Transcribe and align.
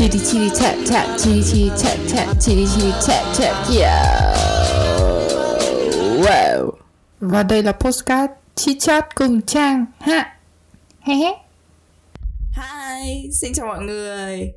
Chitty 0.00 0.18
chitty 0.18 0.50
tap 0.60 0.76
tap, 0.90 1.18
chitty 1.18 1.42
chitty 1.42 1.68
tap 1.68 1.98
tap, 2.10 2.40
chitty 2.40 2.66
chitty 2.66 2.90
tap 3.06 3.36
tap, 3.38 3.70
yeah. 3.70 4.34
Wow. 6.24 6.70
Và 7.20 7.42
đây 7.42 7.62
là 7.62 7.72
postcard 7.72 8.32
chit 8.54 8.76
chat 8.80 9.14
cùng 9.14 9.42
Trang 9.42 9.84
ha. 9.98 10.38
He 11.00 11.14
he. 11.14 11.32
Hi, 12.56 13.30
xin 13.40 13.52
chào 13.54 13.66
mọi 13.66 13.82
người. 13.82 14.52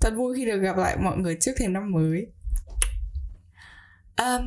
Thật 0.00 0.12
vui 0.16 0.36
khi 0.36 0.44
được 0.44 0.58
gặp 0.58 0.76
lại 0.76 0.96
mọi 1.02 1.16
người 1.16 1.36
trước 1.40 1.52
thềm 1.56 1.72
năm 1.72 1.92
mới. 1.92 2.26
Um, 4.16 4.42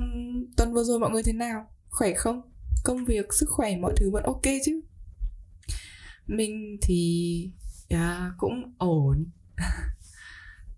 tuần 0.58 0.74
vừa 0.74 0.84
rồi 0.84 1.00
mọi 1.00 1.10
người 1.10 1.24
thế 1.24 1.34
nào? 1.34 1.66
Khỏe 1.90 2.14
không? 2.14 2.42
Công 2.84 3.06
việc, 3.06 3.34
sức 3.34 3.50
khỏe, 3.50 3.76
mọi 3.82 3.94
thứ 3.98 4.12
vẫn 4.12 4.24
ok 4.24 4.46
chứ? 4.66 4.82
Mình 6.28 6.78
thì 6.82 7.52
yeah, 7.94 8.32
cũng 8.38 8.74
ổn. 8.78 9.26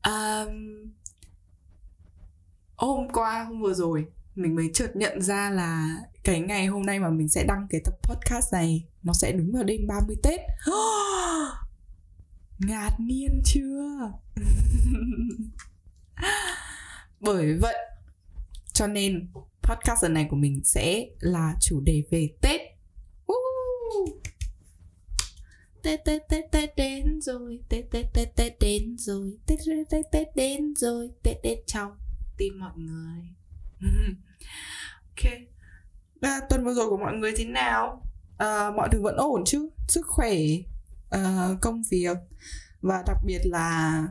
um, 0.03 0.51
hôm 2.75 3.07
qua, 3.13 3.43
hôm 3.43 3.61
vừa 3.61 3.73
rồi 3.73 4.05
mình 4.35 4.55
mới 4.55 4.69
chợt 4.73 4.95
nhận 4.95 5.21
ra 5.21 5.49
là 5.49 5.97
cái 6.23 6.39
ngày 6.39 6.65
hôm 6.65 6.81
nay 6.81 6.99
mà 6.99 7.09
mình 7.09 7.29
sẽ 7.29 7.43
đăng 7.43 7.67
cái 7.69 7.81
tập 7.85 7.93
podcast 8.03 8.53
này 8.53 8.87
nó 9.03 9.13
sẽ 9.13 9.31
đúng 9.31 9.51
vào 9.51 9.63
đêm 9.63 9.87
30 9.87 10.15
Tết. 10.23 10.39
Ngạc 12.59 12.91
nhiên 12.99 13.41
chưa? 13.45 14.11
Bởi 17.19 17.57
vậy 17.61 17.75
cho 18.73 18.87
nên 18.87 19.27
podcast 19.61 20.03
lần 20.03 20.13
này 20.13 20.27
của 20.29 20.35
mình 20.35 20.61
sẽ 20.63 21.05
là 21.19 21.55
chủ 21.61 21.81
đề 21.81 22.03
về 22.11 22.29
Tết. 22.41 22.61
Woo! 23.27 24.24
Tết 25.85 26.05
Tết 26.05 26.21
Tết 26.29 26.51
Tết 26.51 26.75
đến 26.75 27.21
rồi, 27.21 27.59
Tết 27.69 27.85
Tết 27.91 28.05
Tết 28.13 28.35
Tết 28.35 28.59
đến 28.59 28.97
rồi, 28.97 29.37
Tết 29.45 29.59
Tết 29.65 29.89
Tết 29.89 30.05
Tết 30.11 30.35
đến 30.35 30.75
rồi, 30.75 31.09
Tết 31.23 31.35
Tết 31.43 31.57
trong 31.67 31.91
tim 32.37 32.59
mọi 32.59 32.71
người. 32.75 33.23
ok. 35.01 35.31
À, 36.21 36.39
tuần 36.49 36.65
vừa 36.65 36.73
rồi 36.73 36.89
của 36.89 36.97
mọi 36.97 37.13
người 37.13 37.33
thế 37.37 37.45
nào? 37.45 38.01
À, 38.37 38.71
mọi 38.75 38.89
thứ 38.91 39.01
vẫn 39.01 39.15
ổn 39.17 39.43
chứ? 39.45 39.69
Sức 39.87 40.05
khỏe, 40.07 40.33
à, 41.09 41.49
công 41.61 41.81
việc 41.91 42.17
và 42.81 43.03
đặc 43.07 43.17
biệt 43.25 43.41
là 43.43 44.03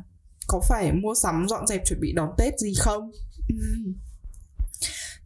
có 0.47 0.61
phải 0.69 0.93
mua 0.93 1.15
sắm 1.15 1.47
dọn 1.49 1.67
dẹp 1.67 1.83
chuẩn 1.87 2.01
bị 2.01 2.13
đón 2.13 2.35
Tết 2.39 2.59
gì 2.59 2.73
không? 2.79 3.11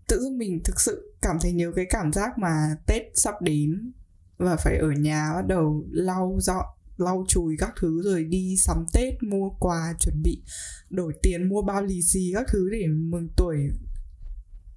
Tự 0.09 0.21
dưng 0.21 0.39
mình 0.39 0.61
thực 0.65 0.81
sự 0.81 1.15
cảm 1.23 1.37
thấy 1.43 1.53
nhớ 1.53 1.73
cái 1.77 1.87
cảm 1.91 2.13
giác 2.13 2.39
mà 2.39 2.77
Tết 2.87 3.03
sắp 3.15 3.35
đến 3.43 3.93
và 4.39 4.57
phải 4.57 4.77
ở 4.77 4.91
nhà 4.91 5.33
bắt 5.35 5.47
đầu 5.47 5.85
lau 5.91 6.39
dọn, 6.41 6.65
lau 6.97 7.25
chùi 7.29 7.57
các 7.59 7.73
thứ 7.81 8.03
rồi 8.03 8.25
đi 8.25 8.57
sắm 8.57 8.85
Tết, 8.93 9.23
mua 9.23 9.51
quà, 9.51 9.95
chuẩn 10.01 10.23
bị 10.23 10.43
đổi 10.91 11.13
tiền, 11.23 11.49
mua 11.49 11.63
bao 11.63 11.83
lì 11.83 12.03
xì 12.03 12.33
các 12.35 12.47
thứ 12.53 12.69
để 12.73 12.87
mừng 12.87 13.29
tuổi 13.37 13.71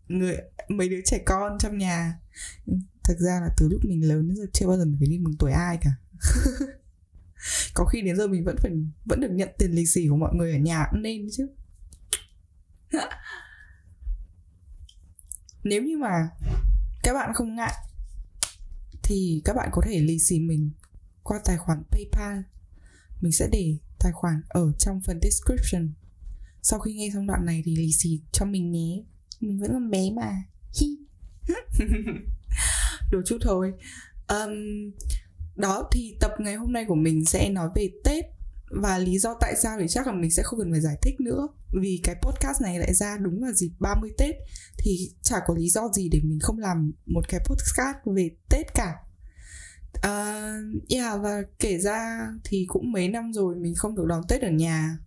người, 0.07 0.37
mấy 0.69 0.89
đứa 0.89 1.01
trẻ 1.05 1.23
con 1.25 1.57
trong 1.59 1.77
nhà. 1.77 2.19
Thực 3.03 3.17
ra 3.19 3.39
là 3.41 3.49
từ 3.57 3.67
lúc 3.71 3.81
mình 3.83 4.07
lớn 4.07 4.27
đến 4.27 4.37
giờ 4.37 4.45
chưa 4.53 4.67
bao 4.67 4.77
giờ 4.77 4.85
mình 4.85 4.97
phải 4.99 5.07
đi 5.07 5.17
mừng 5.17 5.33
tuổi 5.39 5.51
ai 5.51 5.77
cả. 5.81 5.91
Có 7.73 7.85
khi 7.85 8.01
đến 8.01 8.17
giờ 8.17 8.27
mình 8.27 8.43
vẫn 8.43 8.55
phải, 8.59 8.71
vẫn 9.05 9.21
được 9.21 9.31
nhận 9.31 9.49
tiền 9.57 9.71
lì 9.71 9.85
xì 9.85 10.07
của 10.09 10.15
mọi 10.15 10.35
người 10.35 10.51
ở 10.51 10.57
nhà 10.57 10.87
cũng 10.91 11.01
nên 11.01 11.27
chứ. 11.31 11.47
Nếu 15.63 15.83
như 15.83 15.97
mà 15.97 16.29
các 17.03 17.13
bạn 17.13 17.33
không 17.33 17.55
ngại 17.55 17.73
thì 19.11 19.41
các 19.45 19.53
bạn 19.53 19.69
có 19.71 19.81
thể 19.85 19.99
lì 19.99 20.19
xì 20.19 20.39
mình 20.39 20.71
qua 21.23 21.39
tài 21.45 21.57
khoản 21.57 21.83
PayPal. 21.91 22.39
Mình 23.21 23.31
sẽ 23.31 23.49
để 23.51 23.77
tài 23.99 24.11
khoản 24.11 24.41
ở 24.49 24.71
trong 24.77 25.01
phần 25.05 25.19
description. 25.23 25.93
Sau 26.61 26.79
khi 26.79 26.93
nghe 26.93 27.09
xong 27.13 27.27
đoạn 27.27 27.45
này 27.45 27.61
thì 27.65 27.75
lì 27.75 27.91
xì 27.91 28.21
cho 28.31 28.45
mình 28.45 28.71
nhé. 28.71 29.03
Mình 29.39 29.59
vẫn 29.59 29.71
còn 29.73 29.89
bé 29.89 30.11
mà. 30.15 30.43
Hi. 30.81 30.97
Đồ 33.11 33.21
chút 33.25 33.37
thôi. 33.41 33.73
Um, 34.27 34.51
đó 35.55 35.89
thì 35.91 36.15
tập 36.19 36.31
ngày 36.39 36.55
hôm 36.55 36.73
nay 36.73 36.85
của 36.87 36.95
mình 36.95 37.25
sẽ 37.25 37.49
nói 37.49 37.69
về 37.75 37.89
Tết 38.03 38.25
và 38.71 38.97
lý 38.97 39.19
do 39.19 39.37
tại 39.41 39.55
sao 39.55 39.77
thì 39.79 39.87
chắc 39.89 40.07
là 40.07 40.13
mình 40.13 40.31
sẽ 40.31 40.43
không 40.43 40.59
cần 40.59 40.71
phải 40.71 40.81
giải 40.81 40.95
thích 41.01 41.19
nữa. 41.19 41.47
Vì 41.81 42.01
cái 42.03 42.15
podcast 42.21 42.61
này 42.61 42.79
lại 42.79 42.93
ra 42.93 43.17
đúng 43.17 43.41
vào 43.41 43.51
dịp 43.51 43.71
30 43.79 44.11
Tết. 44.17 44.35
Thì 44.77 45.11
chả 45.21 45.39
có 45.45 45.53
lý 45.57 45.69
do 45.69 45.89
gì 45.93 46.09
để 46.09 46.19
mình 46.23 46.39
không 46.39 46.59
làm 46.59 46.91
một 47.05 47.29
cái 47.29 47.39
podcast 47.45 47.97
về 48.05 48.29
Tết 48.49 48.73
cả. 48.73 48.93
Uh, 49.97 50.83
yeah 50.89 51.21
và 51.21 51.41
kể 51.59 51.77
ra 51.77 52.27
thì 52.43 52.65
cũng 52.67 52.91
mấy 52.91 53.07
năm 53.07 53.33
rồi 53.33 53.55
mình 53.55 53.75
không 53.75 53.95
được 53.95 54.05
đón 54.07 54.21
Tết 54.27 54.41
ở 54.41 54.49
nhà. 54.49 54.97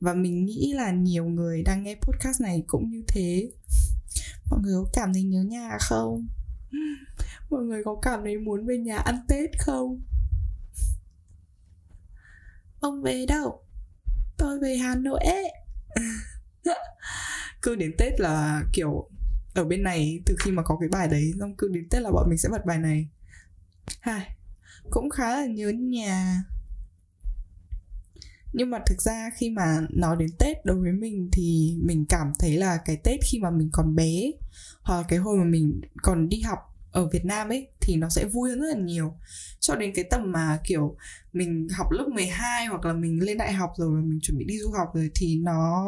Và 0.00 0.14
mình 0.14 0.44
nghĩ 0.44 0.72
là 0.76 0.90
nhiều 0.90 1.24
người 1.24 1.62
đang 1.62 1.82
nghe 1.82 1.94
podcast 1.94 2.40
này 2.40 2.64
cũng 2.66 2.90
như 2.90 3.04
thế. 3.08 3.50
Mọi 4.50 4.60
người 4.62 4.74
có 4.84 4.90
cảm 4.92 5.12
thấy 5.12 5.22
nhớ 5.22 5.42
nhà 5.42 5.76
không? 5.80 6.26
Mọi 7.50 7.62
người 7.62 7.82
có 7.84 7.96
cảm 8.02 8.20
thấy 8.24 8.38
muốn 8.38 8.66
về 8.66 8.78
nhà 8.78 8.96
ăn 8.96 9.16
Tết 9.28 9.50
không? 9.58 10.00
Ông 12.80 13.02
về 13.02 13.26
đâu? 13.28 13.62
Tôi 14.36 14.58
về 14.60 14.76
hà 14.76 14.94
nội 14.94 15.20
ấy. 15.24 15.52
Cứ 17.62 17.74
đến 17.74 17.94
tết 17.98 18.20
là, 18.20 18.62
kiểu, 18.72 19.08
ở 19.54 19.64
bên 19.64 19.82
này, 19.82 20.20
từ 20.26 20.36
khi 20.38 20.50
mà 20.50 20.62
có 20.62 20.76
cái 20.80 20.88
bài 20.88 21.08
đấy, 21.08 21.32
xong 21.40 21.56
cứ 21.56 21.68
đến 21.68 21.88
tết 21.90 22.02
là 22.02 22.10
bọn 22.10 22.26
mình 22.28 22.38
sẽ 22.38 22.48
bật 22.48 22.64
bài 22.66 22.78
này. 22.78 23.08
Hai 24.00 24.36
cũng 24.90 25.10
khá 25.10 25.36
là 25.36 25.46
nhớ 25.46 25.68
nhà. 25.68 26.42
Nhưng 28.52 28.70
mà 28.70 28.78
thực 28.86 29.02
ra 29.02 29.30
khi 29.36 29.50
mà 29.50 29.80
nói 29.90 30.16
đến 30.18 30.28
tết 30.38 30.56
đối 30.64 30.76
với 30.80 30.92
mình 30.92 31.28
thì 31.32 31.76
mình 31.82 32.04
cảm 32.08 32.32
thấy 32.38 32.56
là 32.56 32.78
cái 32.84 32.96
tết 33.04 33.20
khi 33.30 33.38
mà 33.38 33.50
mình 33.50 33.68
còn 33.72 33.94
bé, 33.94 34.30
hoặc 34.82 35.06
cái 35.08 35.18
hồi 35.18 35.36
mà 35.38 35.44
mình 35.44 35.80
còn 36.02 36.28
đi 36.28 36.40
học 36.40 36.58
ở 36.92 37.08
Việt 37.08 37.24
Nam 37.24 37.48
ấy 37.48 37.68
thì 37.86 37.96
nó 37.96 38.08
sẽ 38.08 38.24
vui 38.24 38.50
hơn 38.50 38.60
rất 38.60 38.66
là 38.68 38.80
nhiều 38.80 39.14
cho 39.60 39.74
đến 39.74 39.92
cái 39.94 40.04
tầm 40.10 40.32
mà, 40.32 40.58
kiểu, 40.64 40.96
mình 41.32 41.68
học 41.76 41.86
lớp 41.90 42.08
12 42.14 42.66
hoặc 42.66 42.84
là 42.84 42.92
mình 42.92 43.22
lên 43.22 43.38
đại 43.38 43.52
học 43.52 43.70
rồi 43.76 44.02
mình 44.02 44.18
chuẩn 44.22 44.38
bị 44.38 44.44
đi 44.44 44.58
du 44.58 44.70
học 44.70 44.88
rồi 44.94 45.10
thì 45.14 45.36
nó, 45.36 45.86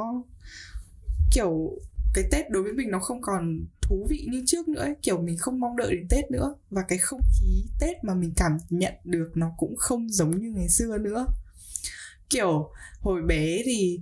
kiểu, 1.33 1.79
cái 2.15 2.25
Tết 2.31 2.51
đối 2.51 2.63
với 2.63 2.73
mình 2.73 2.91
nó 2.91 2.99
không 2.99 3.21
còn 3.21 3.61
thú 3.83 4.07
vị 4.11 4.27
như 4.31 4.43
trước 4.47 4.69
nữa 4.69 4.81
ấy. 4.81 4.95
kiểu, 5.03 5.23
mình 5.23 5.37
không 5.37 5.61
mong 5.61 5.77
đợi 5.77 5.97
đến 5.97 6.07
Tết 6.09 6.31
nữa 6.31 6.55
và 6.71 6.83
cái 6.89 6.99
không 6.99 7.21
khí 7.41 7.65
Tết 7.81 8.05
mà 8.05 8.15
mình 8.15 8.33
cảm 8.37 8.57
nhận 8.71 8.95
được 9.05 9.31
nó 9.35 9.51
cũng 9.57 9.77
không 9.77 10.09
giống 10.09 10.31
như 10.31 10.51
ngày 10.51 10.69
xưa 10.69 10.99
nữa 10.99 11.27
kiểu, 12.31 12.71
hồi 13.01 13.23
bé 13.23 13.63
thì 13.65 14.01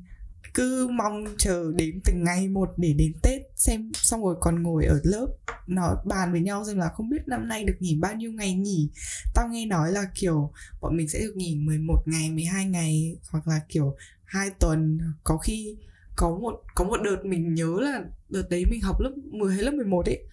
cứ 0.54 0.88
mong 0.88 1.24
chờ 1.38 1.72
đến 1.76 2.00
từng 2.04 2.24
ngày 2.24 2.48
một 2.48 2.68
để 2.76 2.92
đến 2.92 3.12
Tết 3.22 3.42
xem 3.56 3.90
xong 3.94 4.24
rồi 4.24 4.36
còn 4.40 4.62
ngồi 4.62 4.84
ở 4.84 5.00
lớp 5.04 5.26
nó 5.66 6.02
bàn 6.04 6.32
với 6.32 6.40
nhau 6.40 6.64
xem 6.64 6.78
là 6.78 6.88
không 6.94 7.10
biết 7.10 7.22
năm 7.26 7.48
nay 7.48 7.64
được 7.64 7.76
nghỉ 7.80 7.96
bao 8.00 8.14
nhiêu 8.14 8.32
ngày 8.32 8.54
nghỉ 8.54 8.90
tao 9.34 9.48
nghe 9.48 9.66
nói 9.66 9.92
là 9.92 10.04
kiểu 10.14 10.52
bọn 10.80 10.96
mình 10.96 11.08
sẽ 11.08 11.18
được 11.18 11.36
nghỉ 11.36 11.56
11 11.56 12.02
ngày 12.06 12.30
12 12.30 12.66
ngày 12.66 13.16
hoặc 13.30 13.48
là 13.48 13.60
kiểu 13.68 13.96
hai 14.26 14.50
tuần. 14.60 14.98
Có 15.24 15.38
khi 15.38 15.76
có 16.16 16.30
một 16.30 16.62
có 16.74 16.84
một 16.84 16.96
đợt 17.02 17.24
mình 17.24 17.54
nhớ 17.54 17.76
là 17.80 18.04
đợt 18.28 18.48
đấy 18.50 18.64
mình 18.70 18.80
học 18.80 19.00
lớp 19.00 19.12
10 19.32 19.54
hay 19.54 19.64
lớp 19.64 19.74
11 19.74 20.06
ấy 20.06 20.24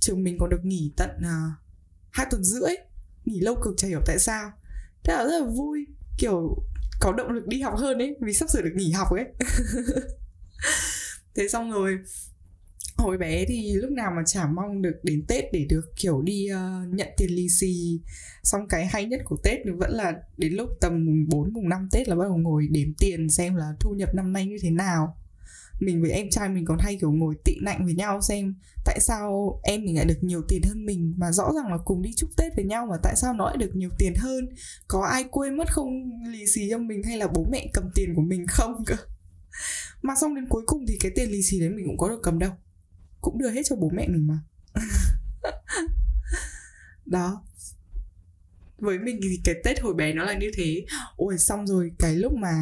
trường 0.00 0.24
mình 0.24 0.36
còn 0.38 0.50
được 0.50 0.64
nghỉ 0.64 0.92
tận 0.96 1.10
uh, 1.18 1.52
hai 2.10 2.26
tuần 2.30 2.44
rưỡi 2.44 2.70
nghỉ 3.24 3.40
lâu 3.40 3.56
cực 3.64 3.74
chả 3.76 3.88
hiểu 3.88 4.00
tại 4.06 4.18
sao. 4.18 4.52
Thế 5.04 5.12
là 5.12 5.24
rất 5.24 5.40
là 5.40 5.46
vui 5.46 5.86
kiểu 6.18 6.56
có 7.00 7.12
động 7.12 7.30
lực 7.30 7.46
đi 7.46 7.60
học 7.60 7.74
hơn 7.76 7.98
ấy 7.98 8.16
vì 8.20 8.32
sắp 8.32 8.50
sửa 8.50 8.62
được 8.62 8.72
nghỉ 8.74 8.92
học 8.92 9.08
ấy. 9.10 9.24
Thế 11.34 11.48
xong 11.48 11.72
rồi 11.72 11.98
hồi 12.96 13.18
bé 13.18 13.44
thì 13.48 13.72
lúc 13.74 13.90
nào 13.90 14.12
mà 14.16 14.22
chả 14.26 14.46
mong 14.46 14.82
được 14.82 15.00
đến 15.02 15.24
tết 15.28 15.44
để 15.52 15.66
được 15.68 15.96
kiểu 15.96 16.22
đi 16.22 16.48
uh, 16.52 16.94
nhận 16.94 17.08
tiền 17.16 17.30
lì 17.30 17.48
xì. 17.48 18.00
Xong 18.42 18.68
cái 18.68 18.86
hay 18.86 19.06
nhất 19.06 19.20
của 19.24 19.36
tết 19.44 19.58
thì 19.64 19.70
vẫn 19.70 19.90
là 19.90 20.12
đến 20.36 20.52
lúc 20.52 20.70
tầm 20.80 21.06
mùng 21.06 21.28
4, 21.28 21.52
mùng 21.52 21.68
5 21.68 21.88
tết 21.92 22.08
là 22.08 22.16
bắt 22.16 22.24
đầu 22.24 22.36
ngồi 22.36 22.68
đếm 22.70 22.94
tiền 22.98 23.28
xem 23.28 23.54
là 23.54 23.72
thu 23.80 23.94
nhập 23.94 24.14
năm 24.14 24.32
nay 24.32 24.46
như 24.46 24.56
thế 24.62 24.70
nào. 24.70 25.16
Mình 25.80 26.02
với 26.02 26.10
em 26.10 26.30
trai 26.30 26.48
mình 26.48 26.64
còn 26.64 26.78
hay 26.78 26.96
kiểu 27.00 27.12
ngồi 27.12 27.34
tị 27.44 27.56
nạnh 27.62 27.84
với 27.84 27.94
nhau 27.94 28.20
xem 28.20 28.54
tại 28.84 29.00
sao 29.00 29.60
em 29.62 29.84
mình 29.84 29.96
lại 29.96 30.04
được 30.04 30.18
nhiều 30.20 30.42
tiền 30.48 30.60
hơn 30.64 30.86
mình. 30.86 31.14
Mà 31.16 31.32
rõ 31.32 31.52
ràng 31.54 31.72
là 31.72 31.78
cùng 31.84 32.02
đi 32.02 32.10
chúc 32.16 32.30
tết 32.36 32.56
với 32.56 32.64
nhau 32.64 32.86
mà 32.90 32.96
tại 33.02 33.14
sao 33.16 33.34
nó 33.34 33.46
lại 33.46 33.56
được 33.56 33.76
nhiều 33.76 33.90
tiền 33.98 34.12
hơn? 34.16 34.48
Có 34.88 35.04
ai 35.04 35.24
quên 35.30 35.56
mất 35.56 35.72
không 35.72 36.22
lì 36.28 36.46
xì 36.46 36.70
cho 36.70 36.78
mình 36.78 37.02
hay 37.02 37.16
là 37.16 37.26
bố 37.34 37.46
mẹ 37.52 37.70
cầm 37.72 37.90
tiền 37.94 38.14
của 38.14 38.22
mình 38.22 38.46
không 38.48 38.84
cơ? 38.86 38.96
Mà 40.02 40.14
xong 40.20 40.34
đến 40.34 40.46
cuối 40.48 40.62
cùng 40.66 40.84
thì 40.88 40.96
cái 41.00 41.12
tiền 41.14 41.30
lì 41.30 41.42
xì 41.42 41.60
đấy 41.60 41.70
mình 41.70 41.86
cũng 41.86 41.98
có 41.98 42.08
được 42.08 42.20
cầm 42.22 42.38
đâu 42.38 42.50
cũng 43.20 43.38
đưa 43.38 43.50
hết 43.50 43.62
cho 43.64 43.76
bố 43.76 43.90
mẹ 43.94 44.08
mình 44.08 44.26
mà. 44.26 44.38
Đó. 47.06 47.44
Với 48.78 48.98
mình 48.98 49.20
thì 49.22 49.40
cái 49.44 49.54
tết 49.64 49.80
hồi 49.80 49.94
bé 49.94 50.12
nó 50.12 50.24
là 50.24 50.34
như 50.34 50.50
thế. 50.54 50.84
Ôi, 51.16 51.38
xong 51.38 51.66
rồi, 51.66 51.92
cái 51.98 52.16
lúc 52.16 52.32
mà, 52.32 52.52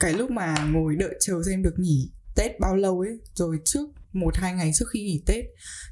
cái 0.00 0.12
lúc 0.12 0.30
mà 0.30 0.54
ngồi 0.72 0.96
đợi 0.96 1.16
chờ 1.20 1.42
xem 1.46 1.62
được 1.62 1.78
nghỉ 1.78 2.10
tết 2.36 2.60
bao 2.60 2.76
lâu 2.76 3.00
ấy, 3.00 3.20
rồi 3.34 3.58
trước 3.64 3.88
một, 4.12 4.36
hai 4.36 4.54
ngày 4.54 4.70
trước 4.74 4.86
khi 4.92 5.00
nghỉ 5.00 5.22
tết, 5.26 5.44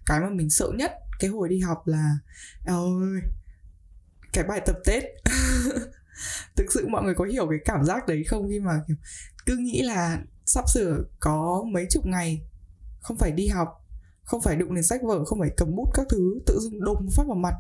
cái 0.07 0.21
mà 0.21 0.31
mình 0.31 0.51
sợ 0.51 0.71
nhất 0.75 0.93
cái 1.19 1.31
hồi 1.31 1.49
đi 1.49 1.59
học 1.59 1.87
là 1.87 2.19
ơi 2.65 3.21
cái 4.33 4.45
bài 4.45 4.61
tập 4.67 4.77
tết. 4.85 5.05
Thực 6.57 6.67
sự 6.75 6.87
mọi 6.89 7.05
người 7.05 7.15
có 7.15 7.25
hiểu 7.25 7.47
cái 7.51 7.59
cảm 7.65 7.85
giác 7.85 8.07
đấy 8.07 8.25
không? 8.25 8.49
Khi 8.49 8.61
mà, 8.61 8.73
kiểu, 8.89 8.97
cứ 9.47 9.57
nghĩ 9.57 9.83
là 9.83 10.19
sắp 10.47 10.65
sửa 10.69 11.05
có 11.21 11.65
mấy 11.73 11.87
chục 11.91 12.07
ngày. 12.07 12.43
Không 13.01 13.17
phải 13.17 13.33
đi 13.33 13.49
học 13.49 13.85
không 14.25 14.41
phải 14.41 14.57
đụng 14.57 14.75
đến 14.75 14.85
sách 14.85 15.03
vở 15.03 15.25
không 15.25 15.41
phải 15.41 15.51
cầm 15.57 15.77
bút 15.77 15.91
các 15.95 16.07
thứ 16.11 16.41
tự 16.47 16.59
dưng 16.63 16.81
đùng 16.85 17.09
phát 17.11 17.23
vào 17.27 17.37
mặt. 17.37 17.55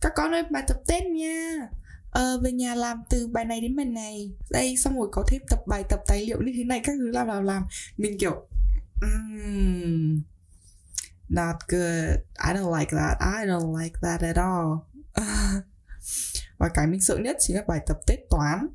Các 0.00 0.12
con 0.16 0.34
ơi 0.34 0.42
bài 0.50 0.62
tập 0.68 0.76
tết 0.86 1.02
nha. 1.06 1.68
Ờ, 2.10 2.40
về 2.42 2.52
nhà 2.52 2.74
làm 2.74 3.02
từ 3.10 3.28
bài 3.28 3.44
này 3.44 3.60
đến 3.60 3.76
bài 3.76 3.86
này. 3.86 4.32
Đây 4.50 4.76
xong 4.76 4.98
rồi 4.98 5.08
có 5.12 5.24
thêm 5.28 5.42
tập 5.48 5.58
bài 5.66 5.84
tập 5.88 6.00
tài 6.06 6.26
liệu 6.26 6.42
như 6.42 6.52
thế 6.56 6.64
này 6.64 6.80
các 6.84 6.92
thứ 6.98 7.10
làm 7.10 7.26
làm 7.26 7.44
làm. 7.44 7.66
Mình 7.96 8.18
kiểu 8.18 8.46
um, 9.02 10.22
not 11.28 11.56
good. 11.68 12.16
I 12.48 12.54
don't 12.54 12.78
like 12.78 12.92
that. 12.96 13.18
I 13.20 13.46
don't 13.46 13.82
like 13.82 13.94
that 14.02 14.20
at 14.20 14.36
all. 14.36 14.68
Và 16.58 16.68
cái 16.74 16.86
mình 16.86 17.00
sợ 17.00 17.16
nhất 17.16 17.36
chính 17.40 17.56
là 17.56 17.62
bài 17.68 17.80
tập 17.86 17.96
tết 18.06 18.18
toán 18.30 18.66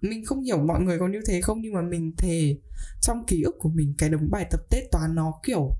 mình 0.00 0.24
không 0.24 0.42
hiểu 0.42 0.58
mọi 0.58 0.80
người 0.80 0.98
có 0.98 1.08
như 1.08 1.20
thế 1.26 1.40
không 1.40 1.60
nhưng 1.60 1.72
mà 1.72 1.82
mình 1.82 2.12
thề 2.18 2.56
trong 3.00 3.26
ký 3.26 3.42
ức 3.42 3.54
của 3.58 3.68
mình 3.68 3.94
cái 3.98 4.08
đống 4.10 4.30
bài 4.30 4.46
tập 4.50 4.60
tết 4.70 4.82
toán 4.92 5.14
nó 5.14 5.40
kiểu 5.42 5.70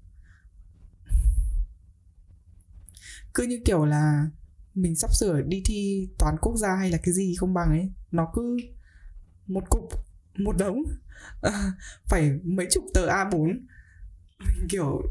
cứ 3.35 3.43
như 3.43 3.61
kiểu 3.65 3.85
là 3.85 4.27
mình 4.75 4.97
sắp 4.97 5.11
sửa 5.15 5.41
đi 5.41 5.63
thi 5.65 6.09
toán 6.19 6.37
quốc 6.41 6.57
gia 6.57 6.77
hay 6.77 6.91
là 6.91 6.99
cái 7.03 7.15
gì 7.15 7.35
không 7.35 7.55
bằng 7.55 7.69
ấy. 7.69 7.93
Nó 8.11 8.33
cứ 8.35 8.57
một 9.47 9.65
cục 9.71 9.83
một 10.39 10.57
đống 10.59 10.83
à, 11.43 11.73
phải 12.07 12.31
mấy 12.45 12.67
chục 12.71 12.85
tờ 12.95 13.09
A4 13.09 13.45
mình 14.39 14.67
kiểu 14.69 15.03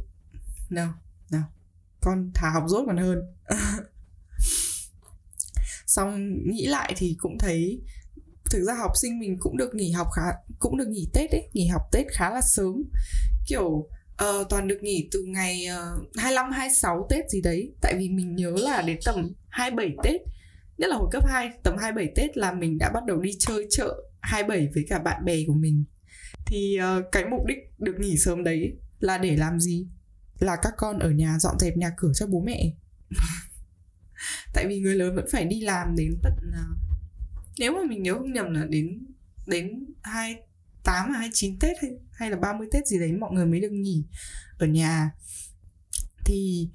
nào 0.69 0.93
nào 1.31 1.43
con 2.01 2.31
thả 2.33 2.49
học 2.49 2.63
dốt 2.67 2.83
còn 2.87 2.97
hơn. 2.97 3.19
Xong 5.87 6.33
nghĩ 6.45 6.65
lại 6.65 6.93
thì 6.97 7.15
cũng 7.19 7.37
thấy 7.39 7.81
thực 8.55 8.63
ra 8.63 8.73
học 8.73 8.91
sinh 8.95 9.19
mình 9.19 9.37
cũng 9.39 9.57
được 9.57 9.75
nghỉ 9.75 9.91
học 9.91 10.07
khá 10.15 10.21
cũng 10.59 10.77
được 10.77 10.87
nghỉ 10.87 11.09
tết 11.13 11.31
ấy 11.31 11.49
nghỉ 11.53 11.67
học 11.67 11.81
tết 11.91 12.05
khá 12.11 12.29
là 12.29 12.41
sớm. 12.41 12.83
Kiểu 13.47 13.87
uh, 14.23 14.49
toàn 14.49 14.67
được 14.67 14.77
nghỉ 14.81 15.09
từ 15.11 15.23
ngày 15.23 15.67
uh, 15.95 16.17
25 16.17 16.51
26 16.51 17.07
Tết 17.09 17.29
gì 17.29 17.41
đấy. 17.41 17.73
Tại 17.81 17.95
vì 17.97 18.09
mình 18.09 18.35
nhớ 18.35 18.53
là 18.57 18.81
đến 18.81 18.97
tầm 19.05 19.33
27 19.49 19.95
Tết 20.03 20.21
nhất 20.77 20.87
là 20.87 20.95
hồi 20.95 21.09
cấp 21.11 21.23
2 21.27 21.49
tầm 21.63 21.77
27 21.77 22.13
Tết 22.15 22.37
là 22.37 22.53
mình 22.53 22.77
đã 22.77 22.91
bắt 22.93 23.05
đầu 23.05 23.21
đi 23.21 23.31
chơi 23.39 23.67
chợ 23.69 24.03
27 24.21 24.67
với 24.73 24.85
cả 24.89 24.99
bạn 24.99 25.25
bè 25.25 25.35
của 25.47 25.53
mình. 25.53 25.85
Thì 26.45 26.77
uh, 26.97 27.05
cái 27.11 27.25
mục 27.25 27.45
đích 27.47 27.57
được 27.79 27.95
nghỉ 27.99 28.17
sớm 28.17 28.43
đấy 28.43 28.77
là 28.99 29.17
để 29.17 29.35
làm 29.35 29.59
gì? 29.59 29.87
Là 30.39 30.55
các 30.61 30.73
con 30.77 30.99
ở 30.99 31.11
nhà 31.11 31.37
dọn 31.39 31.59
dẹp 31.59 31.77
nhà 31.77 31.91
cửa 31.97 32.11
cho 32.15 32.27
bố 32.27 32.43
mẹ. 32.45 32.71
Tại 34.53 34.67
vì 34.67 34.79
người 34.79 34.95
lớn 34.95 35.15
vẫn 35.15 35.25
phải 35.31 35.45
đi 35.45 35.61
làm 35.61 35.95
đến 35.95 36.19
tận 36.23 36.33
uh, 36.33 36.84
nếu 37.59 37.73
mà 37.73 37.79
mình 37.89 38.03
nhớ 38.03 38.13
không 38.13 38.33
nhầm 38.33 38.53
là 38.53 38.65
đến 38.69 39.05
đến 39.47 39.85
hai 40.01 40.35
tám 40.83 41.11
hay 41.11 41.19
hai 41.19 41.29
chín 41.33 41.59
Tết 41.59 41.77
hay, 41.81 41.91
hay 42.11 42.31
là 42.31 42.37
30 42.37 42.67
Tết 42.71 42.87
gì 42.87 42.99
đấy 42.99 43.11
mọi 43.11 43.31
người 43.33 43.45
mới 43.45 43.59
được 43.59 43.71
nghỉ 43.71 44.03
ở 44.57 44.67
nhà. 44.67 45.11
Thì 46.25 46.69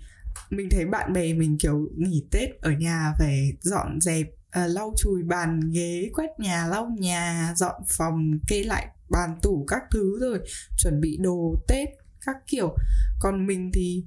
mình 0.50 0.68
thấy 0.70 0.86
bạn 0.86 1.12
bè 1.12 1.32
mình 1.32 1.58
kiểu 1.58 1.88
nghỉ 1.96 2.24
Tết 2.30 2.50
ở 2.60 2.70
nhà 2.70 3.12
phải 3.18 3.52
dọn 3.60 4.00
dẹp 4.00 4.26
à, 4.50 4.66
lau 4.66 4.94
chùi 4.96 5.22
bàn 5.22 5.60
ghế 5.72 6.10
quét 6.14 6.28
nhà 6.38 6.66
lau 6.66 6.96
nhà 6.98 7.52
dọn 7.56 7.82
phòng 7.88 8.38
kê 8.48 8.62
lại 8.62 8.88
bàn 9.10 9.38
tủ 9.42 9.64
các 9.68 9.82
thứ 9.90 10.18
rồi 10.20 10.40
chuẩn 10.78 11.00
bị 11.00 11.18
đồ 11.20 11.54
Tết 11.68 11.88
các 12.20 12.36
kiểu. 12.46 12.76
Còn 13.20 13.46
mình 13.46 13.70
thì 13.74 14.04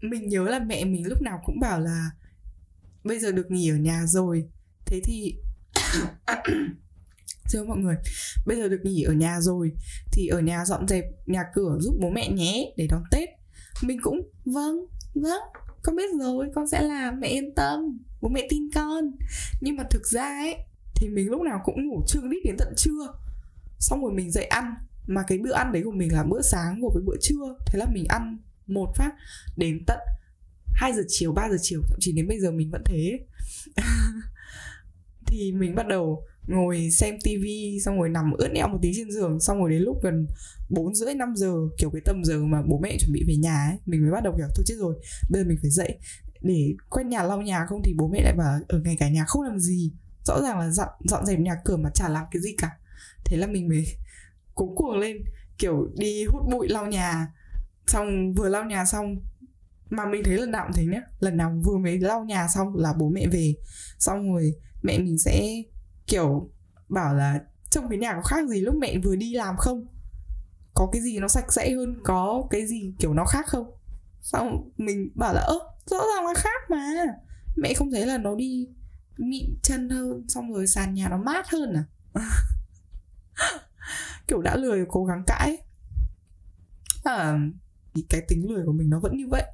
mình 0.00 0.28
nhớ 0.28 0.44
là 0.44 0.58
mẹ 0.58 0.84
mình 0.84 1.08
lúc 1.08 1.22
nào 1.22 1.42
cũng 1.44 1.60
bảo 1.60 1.80
là 1.80 2.10
bây 3.04 3.18
giờ 3.18 3.32
được 3.32 3.50
nghỉ 3.50 3.70
ở 3.70 3.76
nhà 3.76 4.02
rồi. 4.06 4.48
Thế 4.86 5.00
thì 5.04 5.36
Thưa 7.52 7.64
mọi 7.64 7.78
người, 7.78 7.96
bây 8.46 8.56
giờ 8.56 8.68
được 8.68 8.80
nghỉ 8.82 9.02
ở 9.02 9.12
nhà 9.12 9.40
rồi. 9.40 9.72
Thì 10.12 10.26
ở 10.26 10.40
nhà 10.40 10.64
dọn 10.64 10.88
dẹp 10.88 11.04
nhà 11.26 11.42
cửa 11.54 11.76
giúp 11.80 11.94
bố 12.00 12.10
mẹ 12.10 12.28
nhé 12.30 12.72
Để 12.76 12.86
đón 12.90 13.02
Tết. 13.10 13.28
Mình 13.82 13.98
cũng, 14.02 14.20
vâng, 14.44 14.86
vâng. 15.14 15.42
Con 15.82 15.96
biết 15.96 16.10
rồi, 16.18 16.46
con 16.54 16.66
sẽ 16.68 16.82
làm, 16.82 17.20
mẹ 17.20 17.28
yên 17.28 17.54
tâm. 17.54 17.98
Bố 18.20 18.28
mẹ 18.28 18.46
tin 18.50 18.70
con. 18.74 19.10
Nhưng 19.60 19.76
mà 19.76 19.84
thực 19.90 20.06
ra 20.06 20.22
ấy 20.22 20.56
Thì 20.94 21.08
mình 21.08 21.30
lúc 21.30 21.42
nào 21.42 21.60
cũng 21.64 21.88
ngủ 21.88 22.02
trương 22.08 22.30
đít 22.30 22.44
đến 22.44 22.56
tận 22.58 22.72
trưa. 22.76 23.12
Xong 23.78 24.02
rồi 24.02 24.12
mình 24.12 24.30
dậy 24.30 24.44
ăn. 24.44 24.74
Mà 25.06 25.22
cái 25.26 25.38
bữa 25.38 25.52
ăn 25.52 25.72
đấy 25.72 25.82
của 25.84 25.90
mình 25.90 26.12
là 26.12 26.24
bữa 26.24 26.42
sáng 26.42 26.78
của 26.80 26.90
với 26.94 27.02
bữa 27.06 27.16
trưa. 27.20 27.56
Thế 27.66 27.78
là 27.78 27.86
mình 27.92 28.04
ăn 28.08 28.38
một 28.66 28.92
phát 28.96 29.12
Đến 29.56 29.84
tận 29.86 29.98
2 30.74 30.92
giờ 30.92 31.02
chiều, 31.08 31.32
3 31.32 31.48
giờ 31.50 31.56
chiều. 31.60 31.80
Thậm 31.88 31.98
chí 32.00 32.12
đến 32.12 32.28
bây 32.28 32.40
giờ 32.40 32.50
mình 32.50 32.70
vẫn 32.70 32.82
thế. 32.84 33.18
Thì 35.26 35.52
mình 35.52 35.74
bắt 35.74 35.86
đầu 35.88 36.24
ngồi 36.46 36.90
xem 36.90 37.14
tivi 37.24 37.80
xong 37.84 37.98
rồi 37.98 38.08
nằm 38.08 38.32
ướt 38.32 38.48
nhẹo 38.52 38.68
một 38.68 38.78
tí 38.82 38.92
trên 38.96 39.10
giường. 39.10 39.40
Xong 39.40 39.58
rồi 39.58 39.70
đến 39.70 39.82
lúc 39.82 39.96
gần 40.02 40.26
bốn 40.70 40.94
rưỡi, 40.94 41.14
năm 41.14 41.36
giờ, 41.36 41.52
kiểu 41.78 41.90
cái 41.90 42.02
tầm 42.04 42.24
giờ 42.24 42.38
mà 42.38 42.62
bố 42.68 42.78
mẹ 42.82 42.96
chuẩn 43.00 43.12
bị 43.12 43.24
về 43.28 43.36
nhà 43.36 43.66
ấy, 43.70 43.78
mình 43.86 44.02
mới 44.02 44.10
bắt 44.10 44.22
đầu 44.24 44.34
kiểu, 44.36 44.46
thôi 44.54 44.64
chết 44.66 44.74
rồi, 44.78 44.94
bây 45.30 45.42
giờ 45.42 45.48
mình 45.48 45.58
phải 45.62 45.70
dậy 45.70 45.98
để 46.40 46.74
quét 46.90 47.04
nhà, 47.04 47.22
lau 47.22 47.42
nhà. 47.42 47.66
Không 47.68 47.82
thì 47.84 47.94
bố 47.98 48.08
mẹ 48.08 48.22
lại 48.22 48.34
bảo 48.36 48.58
ở 48.68 48.80
ngày 48.80 48.96
cả 48.98 49.08
nhà 49.08 49.24
không 49.24 49.42
làm 49.42 49.58
gì. 49.58 49.92
Rõ 50.24 50.42
ràng 50.42 50.58
là 50.58 50.70
dọn 50.70 50.88
dọn 51.04 51.26
dẹp 51.26 51.38
nhà 51.38 51.56
cửa 51.64 51.76
mà 51.76 51.90
chả 51.94 52.08
làm 52.08 52.24
cái 52.30 52.42
gì 52.42 52.54
cả. 52.58 52.70
Thế 53.24 53.36
là 53.36 53.46
mình 53.46 53.68
mới 53.68 53.86
cuống 54.54 54.76
cuồng 54.76 54.98
lên, 54.98 55.16
kiểu 55.58 55.88
đi 55.98 56.24
hút 56.24 56.42
bụi 56.50 56.68
lau 56.68 56.86
nhà. 56.86 57.26
Xong 57.86 58.34
vừa 58.34 58.48
lau 58.48 58.64
nhà 58.64 58.84
xong, 58.84 59.16
mà 59.90 60.06
mình 60.06 60.22
thấy 60.24 60.38
lần 60.38 60.50
nào 60.50 60.64
cũng 60.64 60.72
thế 60.76 60.86
nhá, 60.86 61.00
lần 61.20 61.36
nào 61.36 61.60
vừa 61.64 61.76
mới 61.76 61.98
lau 61.98 62.24
nhà 62.24 62.48
xong 62.48 62.76
là 62.76 62.92
bố 62.98 63.08
mẹ 63.08 63.26
về. 63.32 63.54
Xong 63.98 64.32
rồi 64.32 64.54
mẹ 64.82 64.98
mình 64.98 65.18
sẽ 65.18 65.62
kiểu 66.06 66.50
bảo 66.88 67.14
là 67.14 67.40
trong 67.70 67.88
cái 67.88 67.98
nhà 67.98 68.14
có 68.14 68.22
khác 68.22 68.48
gì 68.48 68.60
lúc 68.60 68.74
mẹ 68.80 68.98
vừa 69.04 69.16
đi 69.16 69.34
làm 69.34 69.56
không? 69.56 69.86
Có 70.74 70.88
cái 70.92 71.02
gì 71.02 71.18
nó 71.18 71.28
sạch 71.28 71.52
sẽ 71.52 71.74
hơn? 71.74 72.00
Có 72.04 72.46
cái 72.50 72.66
gì 72.66 72.94
kiểu 72.98 73.14
nó 73.14 73.24
khác 73.24 73.46
không? 73.48 73.70
Xong 74.22 74.70
mình 74.76 75.10
bảo 75.14 75.34
là 75.34 75.40
ơ 75.40 75.58
rõ 75.86 75.96
ràng 75.96 76.26
là 76.26 76.34
khác 76.36 76.70
mà. 76.70 76.76
Mẹ 77.56 77.74
không 77.74 77.90
thấy 77.90 78.06
là 78.06 78.18
nó 78.18 78.34
đi 78.34 78.68
mịn 79.16 79.58
chân 79.62 79.90
hơn 79.90 80.24
xong 80.28 80.52
rồi 80.52 80.66
sàn 80.66 80.94
nhà 80.94 81.08
nó 81.08 81.16
mát 81.16 81.48
hơn 81.48 81.74
à? 81.74 81.84
Kiểu 84.28 84.42
đã 84.42 84.56
lười 84.56 84.84
cố 84.88 85.04
gắng 85.04 85.22
cãi. 85.26 85.56
À, 87.04 87.38
cái 88.08 88.20
tính 88.28 88.50
lười 88.50 88.66
của 88.66 88.72
mình 88.72 88.90
nó 88.90 89.00
vẫn 89.00 89.16
như 89.16 89.28
vậy 89.30 89.44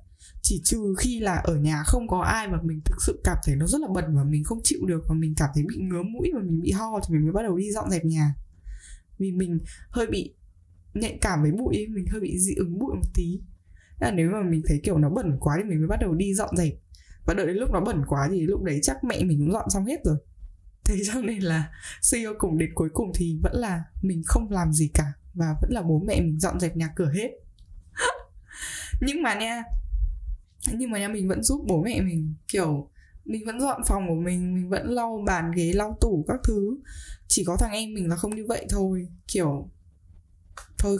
chỉ 0.42 0.60
trừ 0.64 0.94
khi 0.98 1.20
là 1.20 1.34
ở 1.34 1.56
nhà 1.56 1.82
không 1.86 2.08
có 2.08 2.20
ai 2.20 2.48
mà 2.48 2.58
mình 2.62 2.80
thực 2.84 2.96
sự 3.06 3.20
cảm 3.24 3.36
thấy 3.44 3.56
nó 3.56 3.66
rất 3.66 3.80
là 3.80 3.88
bẩn 3.94 4.16
và 4.16 4.24
mình 4.24 4.44
không 4.44 4.60
chịu 4.64 4.80
được 4.86 5.04
và 5.08 5.14
mình 5.14 5.34
cảm 5.36 5.50
thấy 5.54 5.64
bị 5.68 5.76
ngứa 5.76 6.02
mũi 6.02 6.30
và 6.34 6.40
mình 6.40 6.60
bị 6.60 6.70
ho 6.72 7.00
thì 7.00 7.14
mình 7.14 7.22
mới 7.22 7.32
bắt 7.32 7.42
đầu 7.42 7.56
đi 7.56 7.72
dọn 7.72 7.90
dẹp 7.90 8.04
nhà. 8.04 8.34
Vì 9.18 9.32
mình 9.32 9.58
hơi 9.90 10.06
bị 10.06 10.34
nhạy 10.94 11.18
cảm 11.20 11.42
với 11.42 11.52
bụi 11.52 11.86
mình 11.88 12.06
hơi 12.10 12.20
bị 12.20 12.38
dị 12.38 12.54
ứng 12.54 12.78
bụi 12.78 12.94
một 12.94 13.10
tí. 13.14 13.40
Là 14.00 14.10
nếu 14.10 14.30
mà 14.30 14.42
mình 14.42 14.62
thấy 14.66 14.80
kiểu 14.82 14.98
nó 14.98 15.10
bẩn 15.10 15.36
quá 15.40 15.54
thì 15.58 15.64
mình 15.64 15.78
mới 15.78 15.88
bắt 15.88 15.98
đầu 16.00 16.14
đi 16.14 16.34
dọn 16.34 16.56
dẹp. 16.56 16.72
Và 17.26 17.34
đợi 17.34 17.46
đến 17.46 17.56
lúc 17.56 17.70
nó 17.72 17.80
bẩn 17.80 18.02
quá 18.06 18.28
thì 18.30 18.40
lúc 18.40 18.62
đấy 18.62 18.80
chắc 18.82 19.04
mẹ 19.04 19.24
mình 19.24 19.38
cũng 19.38 19.52
dọn 19.52 19.70
xong 19.70 19.86
hết 19.86 20.00
rồi. 20.04 20.16
Thế 20.84 20.96
cho 21.06 21.20
nên 21.20 21.38
là 21.38 21.70
suy 22.02 22.24
cùng 22.38 22.58
đến 22.58 22.70
cuối 22.74 22.88
cùng 22.92 23.12
thì 23.14 23.38
vẫn 23.42 23.52
là 23.54 23.84
mình 24.02 24.22
không 24.26 24.50
làm 24.50 24.72
gì 24.72 24.90
cả 24.94 25.12
và 25.34 25.54
vẫn 25.62 25.70
là 25.72 25.82
bố 25.82 26.02
mẹ 26.06 26.20
mình 26.20 26.40
dọn 26.40 26.60
dẹp 26.60 26.76
nhà 26.76 26.88
cửa 26.96 27.12
hết. 27.14 27.30
Nhưng 29.00 29.22
mà 29.22 29.34
nha 29.34 29.62
nhưng 30.72 30.90
mà 30.90 30.98
nhà 30.98 31.08
mình 31.08 31.28
vẫn 31.28 31.42
giúp 31.42 31.64
bố 31.68 31.82
mẹ 31.82 32.00
mình, 32.00 32.34
kiểu, 32.48 32.88
mình 33.24 33.46
vẫn 33.46 33.60
dọn 33.60 33.82
phòng 33.86 34.08
của 34.08 34.14
mình 34.14 34.54
mình 34.54 34.68
vẫn 34.68 34.90
lau 34.90 35.22
bàn 35.26 35.52
ghế, 35.56 35.72
lau 35.72 35.98
tủ 36.00 36.24
các 36.28 36.40
thứ. 36.44 36.78
Chỉ 37.28 37.44
có 37.44 37.56
thằng 37.60 37.72
em 37.72 37.94
mình 37.94 38.08
là 38.08 38.16
không 38.16 38.36
như 38.36 38.46
vậy 38.48 38.66
thôi. 38.70 39.08
Kiểu, 39.28 39.70
thôi 40.78 40.98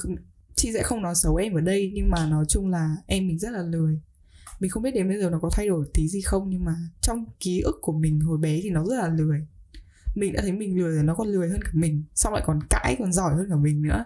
chị 0.54 0.70
sẽ 0.72 0.82
không 0.82 1.02
nói 1.02 1.14
xấu 1.14 1.36
em 1.36 1.54
ở 1.54 1.60
đây, 1.60 1.92
nhưng 1.94 2.10
mà 2.10 2.26
nói 2.26 2.44
chung 2.48 2.70
là 2.70 2.96
em 3.06 3.28
mình 3.28 3.38
rất 3.38 3.50
là 3.50 3.62
lười. 3.62 4.00
Mình 4.60 4.70
không 4.70 4.82
biết 4.82 4.94
đến 4.94 5.08
bây 5.08 5.20
giờ 5.20 5.30
nó 5.30 5.38
có 5.42 5.50
thay 5.52 5.68
đổi 5.68 5.86
tí 5.94 6.08
gì 6.08 6.20
không, 6.20 6.50
nhưng 6.50 6.64
mà 6.64 6.76
trong 7.00 7.24
ký 7.40 7.60
ức 7.60 7.78
của 7.82 7.92
mình 7.92 8.20
hồi 8.20 8.38
bé 8.38 8.60
thì 8.62 8.70
nó 8.70 8.84
rất 8.84 8.96
là 8.96 9.08
lười. 9.08 9.46
Mình 10.14 10.32
đã 10.32 10.42
thấy 10.42 10.52
mình 10.52 10.78
lười 10.78 10.94
rồi, 10.94 11.04
nó 11.04 11.14
còn 11.14 11.28
lười 11.28 11.48
hơn 11.48 11.60
cả 11.64 11.70
mình, 11.74 12.04
xong 12.14 12.32
lại 12.32 12.42
còn 12.46 12.58
cãi, 12.70 12.96
còn 12.98 13.12
giỏi 13.12 13.34
hơn 13.34 13.46
cả 13.50 13.56
mình 13.56 13.82
nữa. 13.82 14.04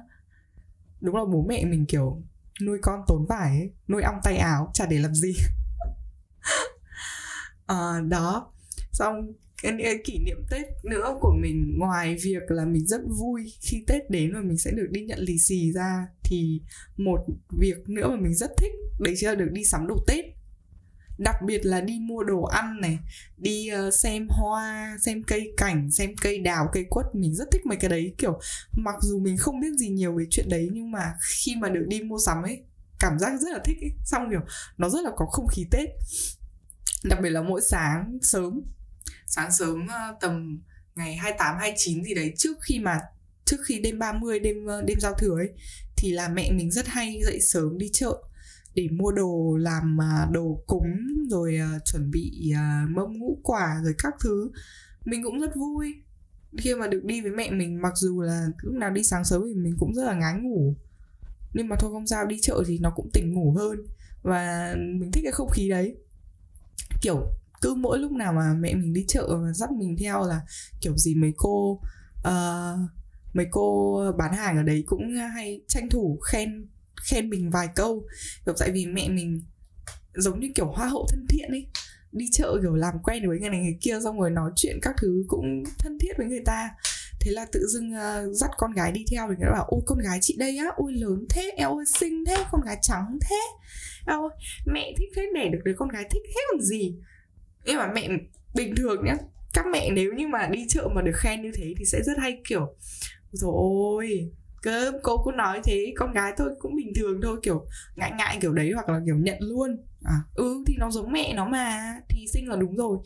Đúng 1.01 1.17
là 1.17 1.25
bố 1.25 1.47
mẹ 1.49 1.65
mình, 1.65 1.87
kiểu 1.87 2.23
nuôi 2.63 2.79
con 2.83 3.01
tốn 3.07 3.27
vải 3.29 3.51
ấy, 3.59 3.71
nuôi 3.89 4.03
ong 4.03 4.21
tay 4.23 4.37
áo 4.37 4.71
chả 4.75 4.87
để 4.87 4.99
làm 4.99 5.15
gì. 5.15 5.35
À, 7.67 8.01
đó. 8.09 8.53
Xong 8.93 9.33
cái, 9.63 9.73
cái 9.83 9.99
kỷ 10.05 10.19
niệm 10.19 10.39
tết 10.51 10.67
nữa 10.85 11.17
của 11.21 11.35
mình 11.41 11.79
ngoài 11.79 12.17
việc 12.23 12.43
là 12.49 12.65
mình 12.65 12.87
rất 12.87 13.01
vui 13.21 13.53
khi 13.61 13.85
tết 13.87 14.11
đến 14.11 14.33
và 14.35 14.41
mình 14.41 14.59
sẽ 14.59 14.71
được 14.71 14.87
đi 14.91 15.01
nhận 15.05 15.19
lì 15.19 15.39
xì 15.39 15.73
ra 15.73 16.07
thì 16.25 16.61
một 16.97 17.27
việc 17.59 17.89
nữa 17.89 18.09
mà 18.09 18.17
mình 18.21 18.35
rất 18.35 18.51
thích 18.59 18.73
đấy 19.01 19.15
chính 19.17 19.29
là 19.29 19.35
được 19.35 19.49
đi 19.53 19.65
sắm 19.65 19.87
đồ 19.87 19.97
tết 20.07 20.25
đặc 21.19 21.37
biệt 21.47 21.67
là 21.67 21.81
đi 21.81 21.99
mua 22.01 22.23
đồ 22.23 22.43
ăn 22.43 22.81
này 22.81 22.99
đi 23.37 23.71
uh, 23.89 23.95
xem 23.95 24.29
hoa 24.31 24.97
xem 25.03 25.23
cây 25.23 25.53
cảnh 25.57 25.91
xem 25.91 26.15
cây 26.21 26.39
đào 26.39 26.69
cây 26.73 26.87
quất 26.91 27.07
mình 27.15 27.35
rất 27.35 27.49
thích 27.53 27.67
mấy 27.67 27.77
cái 27.77 27.91
đấy. 27.91 28.15
Kiểu 28.19 28.41
mặc 28.73 28.95
dù 29.03 29.19
mình 29.19 29.37
không 29.37 29.61
biết 29.61 29.73
gì 29.79 29.89
nhiều 29.89 30.15
về 30.19 30.25
chuyện 30.31 30.49
đấy 30.49 30.69
nhưng 30.73 30.91
mà 30.91 31.15
khi 31.21 31.57
mà 31.57 31.69
được 31.69 31.85
đi 31.89 32.01
mua 32.01 32.19
sắm 32.19 32.43
ấy 32.43 32.63
cảm 32.99 33.19
giác 33.19 33.41
rất 33.41 33.49
là 33.53 33.59
thích 33.65 33.77
ấy. 33.81 33.91
Xong 34.05 34.31
kiểu 34.31 34.41
nó 34.79 34.89
rất 34.89 35.05
là 35.05 35.11
có 35.17 35.27
không 35.27 35.47
khí 35.47 35.67
tết. 35.71 35.89
Đặc 37.05 37.19
biệt 37.23 37.31
là 37.31 37.43
mỗi 37.43 37.61
sáng 37.71 38.19
sớm 38.23 38.61
sáng 39.27 39.53
sớm 39.53 39.85
uh, 39.85 40.21
tầm 40.21 40.63
ngày 40.95 41.17
28 41.17 41.57
29 41.59 42.05
gì 42.05 42.15
đấy 42.15 42.33
trước 42.37 42.57
khi 42.63 42.79
mà 42.79 43.01
trước 43.45 43.57
khi 43.67 43.81
đêm 43.81 43.99
30 43.99 44.41
đêm 44.41 44.67
ờ, 44.67 44.83
đêm 44.87 44.99
giao 45.01 45.15
thừa 45.15 45.37
ấy 45.37 45.49
thì 45.97 46.13
là 46.13 46.29
mẹ 46.29 46.51
mình 46.53 46.71
rất 46.71 46.87
hay 46.87 47.21
dậy 47.25 47.41
sớm 47.41 47.79
đi 47.79 47.91
chợ 47.93 48.23
để 48.77 48.89
mua 48.93 49.13
đồ 49.13 49.57
làm 49.61 50.01
à, 50.01 50.29
đồ 50.33 50.63
cúng 50.67 50.97
rồi 51.31 51.59
uh, 51.77 51.85
chuẩn 51.85 52.11
bị 52.11 52.53
à, 52.55 52.83
uh, 52.85 52.91
mâm 52.97 53.19
ngũ 53.19 53.39
quả 53.43 53.81
rồi 53.85 53.95
các 53.99 54.15
thứ. 54.25 54.51
Mình 55.05 55.23
cũng 55.25 55.41
rất 55.41 55.57
vui. 55.57 55.95
Khi 56.59 56.75
mà 56.75 56.87
được 56.87 57.05
đi 57.05 57.21
với 57.21 57.31
mẹ 57.31 57.51
mình 57.51 57.83
mặc 57.83 57.93
dù 57.97 58.21
là 58.21 58.47
lúc 58.63 58.75
nào 58.75 58.91
đi 58.91 59.05
sáng 59.05 59.25
sớm 59.25 59.43
thì 59.47 59.55
mình 59.61 59.77
cũng 59.79 59.95
rất 59.95 60.05
là 60.05 60.15
ngái 60.15 60.35
ngủ. 60.41 60.75
Nhưng 61.55 61.69
mà 61.69 61.77
thôi 61.81 61.91
không 61.93 62.07
sao 62.07 62.27
đi 62.27 62.39
chợ 62.43 62.63
thì 62.67 62.79
nó 62.79 62.93
cũng 62.97 63.11
tỉnh 63.13 63.33
ngủ 63.33 63.55
hơn. 63.59 63.79
Và 64.23 64.75
mình 64.79 65.11
thích 65.13 65.23
cái 65.25 65.33
không 65.33 65.51
khí 65.53 65.69
đấy. 65.69 65.97
Kiểu 67.03 67.27
cứ 67.63 67.75
mỗi 67.75 67.99
lúc 67.99 68.13
nào 68.13 68.33
mà 68.33 68.55
mẹ 68.61 68.75
mình 68.75 68.93
đi 68.93 69.05
chợ 69.09 69.39
và 69.43 69.53
dắt 69.53 69.73
mình 69.73 69.97
theo 70.01 70.23
là 70.23 70.41
kiểu 70.81 70.97
gì 70.97 71.15
mấy 71.15 71.35
cô 71.37 71.81
uh, 72.29 72.91
mấy 73.33 73.47
cô 73.51 74.01
bán 74.19 74.35
hàng 74.35 74.57
ở 74.57 74.63
đấy 74.63 74.85
cũng 74.87 75.15
hay 75.35 75.61
tranh 75.69 75.89
thủ 75.91 76.19
khen 76.33 76.67
khen 77.03 77.31
mình 77.31 77.51
vài 77.51 77.69
câu. 77.77 78.07
Kiểu 78.47 78.55
tại 78.59 78.71
vì 78.71 78.87
mẹ 78.87 79.09
mình 79.09 79.43
giống 80.15 80.41
như 80.41 80.49
kiểu 80.55 80.67
hoa 80.67 80.87
hậu 80.89 81.07
thân 81.11 81.27
thiện 81.29 81.51
ấy. 81.51 81.67
Đi 82.13 82.27
chợ 82.33 82.59
kiểu 82.63 82.75
làm 82.75 82.95
quen 83.03 83.29
với 83.29 83.39
người 83.39 83.51
này 83.51 83.61
người 83.61 83.79
kia 83.81 83.99
xong 84.05 84.21
rồi 84.21 84.31
nói 84.31 84.51
chuyện 84.57 84.79
các 84.83 84.95
thứ 85.01 85.25
cũng 85.29 85.63
thân 85.79 85.99
thiết 86.01 86.13
với 86.19 86.27
người 86.27 86.43
ta. 86.45 86.71
Thế 87.21 87.33
là 87.33 87.47
tự 87.53 87.67
dưng 87.69 87.93
uh, 87.93 88.37
dắt 88.37 88.51
con 88.57 88.73
gái 88.73 88.93
đi 88.93 89.05
theo 89.11 89.27
thì 89.29 89.35
nó 89.41 89.53
bảo 89.53 89.65
ôi 89.69 89.81
con 89.87 89.99
gái 89.99 90.19
chị 90.23 90.37
đây 90.39 90.57
á 90.57 90.67
ôi 90.77 90.93
lớn 90.93 91.27
thế 91.31 91.53
eo 91.57 91.77
ơi 91.77 91.85
xinh 91.87 92.25
thế 92.25 92.37
con 92.51 92.61
gái 92.67 92.79
trắng 92.83 93.19
thế. 93.21 93.41
Eo 94.07 94.23
ơi 94.23 94.31
mẹ 94.67 94.95
thích 94.99 95.09
thế 95.17 95.23
đẻ 95.35 95.49
được 95.53 95.59
đứa 95.65 95.75
con 95.77 95.89
gái 95.89 96.05
thích 96.11 96.23
thế 96.27 96.41
còn 96.51 96.61
gì? 96.61 96.97
Nhưng 97.65 97.77
mà 97.77 97.93
mẹ 97.95 98.09
bình 98.55 98.75
thường 98.77 99.05
nhá 99.05 99.17
các 99.55 99.67
mẹ 99.73 99.91
nếu 99.91 100.13
như 100.13 100.29
mà 100.29 100.49
đi 100.53 100.67
chợ 100.69 100.89
mà 100.95 101.03
được 101.03 101.13
khen 101.15 101.43
như 101.43 101.51
thế 101.55 101.75
thì 101.79 101.85
sẽ 101.85 102.03
rất 102.03 102.19
hay 102.19 102.41
kiểu 102.49 102.77
rồi 103.33 104.31
cơ 104.67 104.93
cô 105.03 105.23
cứ 105.25 105.31
nói 105.37 105.61
thế 105.65 105.95
con 105.97 106.13
gái 106.13 106.33
thôi 106.37 106.51
cũng 106.59 106.77
bình 106.77 106.93
thường 106.97 107.21
thôi 107.23 107.39
kiểu 107.43 107.67
ngại 107.97 108.13
ngại 108.19 108.39
kiểu 108.41 108.53
đấy 108.53 108.73
hoặc 108.75 108.89
là 108.89 109.01
kiểu 109.07 109.17
nhận 109.17 109.39
luôn. 109.41 109.85
À 110.05 110.17
ừ 110.35 110.65
thì 110.67 110.75
nó 110.79 110.91
giống 110.91 111.13
mẹ 111.13 111.35
nó 111.35 111.49
mà 111.49 111.95
thì 112.09 112.27
sinh 112.33 112.49
là 112.49 112.57
đúng 112.57 112.77
rồi. 112.77 112.99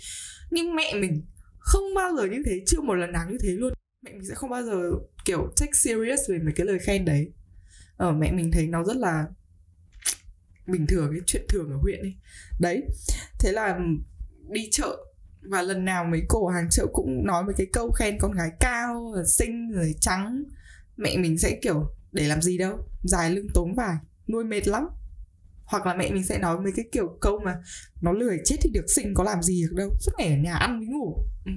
Nhưng 0.50 0.75
mẹ 0.75 0.95
mình 0.95 1.26
không 1.59 1.95
bao 1.95 2.17
giờ 2.17 2.25
như 2.25 2.43
thế 2.47 2.62
chưa 2.67 2.81
một 2.81 2.95
lần 2.95 3.12
nào 3.12 3.26
như 3.31 3.38
thế 3.43 3.49
luôn. 3.49 3.73
Mẹ 4.05 4.12
mình 4.12 4.25
sẽ 4.29 4.35
không 4.35 4.50
bao 4.50 4.62
giờ 4.62 4.90
kiểu 5.25 5.52
take 5.57 5.73
serious 5.73 6.21
về 6.29 6.38
mấy 6.38 6.52
cái 6.57 6.67
lời 6.67 6.79
khen 6.79 7.05
đấy. 7.05 7.33
Ở 7.97 8.07
ờ, 8.07 8.12
mẹ 8.12 8.33
mình 8.33 8.50
thấy 8.52 8.67
nó 8.67 8.85
rất 8.85 8.97
là 8.97 9.25
bình 10.67 10.87
thường 10.87 11.09
cái 11.12 11.21
chuyện 11.26 11.47
thường 11.49 11.71
ở 11.71 11.76
huyện 11.76 12.00
ấy. 12.00 12.14
Đấy 12.61 12.83
thế 13.40 13.52
là 13.52 13.79
đi 14.49 14.69
chợ 14.71 14.97
và 15.43 15.62
lần 15.62 15.85
nào 15.85 16.05
mấy 16.05 16.23
cổ 16.29 16.49
hàng 16.49 16.69
chợ 16.71 16.87
cũng 16.93 17.26
nói 17.26 17.45
mấy 17.45 17.55
cái 17.59 17.67
câu 17.73 17.90
khen 17.90 18.19
con 18.21 18.33
gái 18.33 18.50
cao 18.61 19.14
xinh 19.26 19.73
rồi 19.73 19.95
trắng 20.00 20.45
mẹ 21.00 21.16
mình 21.16 21.38
sẽ 21.38 21.59
kiểu 21.62 21.90
để 22.12 22.28
làm 22.28 22.42
gì 22.42 22.59
đâu 22.59 22.78
dài 23.02 23.30
lưng 23.30 23.47
tốn 23.54 23.75
vải 23.75 23.97
nuôi 24.28 24.45
mệt 24.45 24.69
lắm. 24.69 24.85
Hoặc 25.64 25.87
là 25.87 25.95
mẹ 25.95 26.11
mình 26.11 26.25
sẽ 26.25 26.38
nói 26.38 26.61
mấy 26.61 26.73
cái 26.76 26.85
kiểu 26.92 27.19
câu 27.21 27.38
mà 27.45 27.57
nó 28.00 28.12
lười 28.12 28.38
chết 28.45 28.57
thì 28.61 28.71
được 28.75 28.87
sinh 28.88 29.14
có 29.14 29.25
làm 29.25 29.42
gì 29.42 29.62
được 29.62 29.76
đâu 29.76 29.90
suốt 30.00 30.12
ngày 30.19 30.28
ở 30.28 30.37
nhà 30.37 30.54
ăn 30.54 30.78
với 30.78 30.88
ngủ. 30.88 31.16
Ừ. 31.47 31.52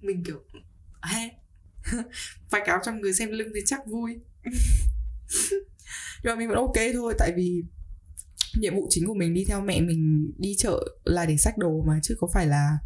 Mình 0.00 0.24
kiểu 0.24 0.38
he 1.02 1.30
vạch 2.50 2.66
áo 2.66 2.78
trong 2.84 3.00
người 3.00 3.14
xem 3.14 3.30
lưng 3.30 3.48
thì 3.54 3.60
chắc 3.66 3.86
vui. 3.86 4.20
Nhưng 6.24 6.32
mà 6.32 6.34
mình 6.34 6.48
vẫn 6.48 6.56
ok 6.56 6.76
thôi 6.94 7.14
tại 7.18 7.32
vì 7.36 7.62
nhiệm 8.54 8.74
vụ 8.74 8.86
chính 8.90 9.06
của 9.06 9.14
mình 9.14 9.34
đi 9.34 9.44
theo 9.48 9.60
mẹ 9.60 9.80
mình 9.80 10.32
đi 10.38 10.54
chợ 10.58 10.80
là 11.04 11.26
để 11.26 11.36
sách 11.36 11.58
đồ 11.58 11.82
mà 11.86 12.00
chứ 12.02 12.14
có 12.20 12.28
phải 12.34 12.46
là 12.46 12.78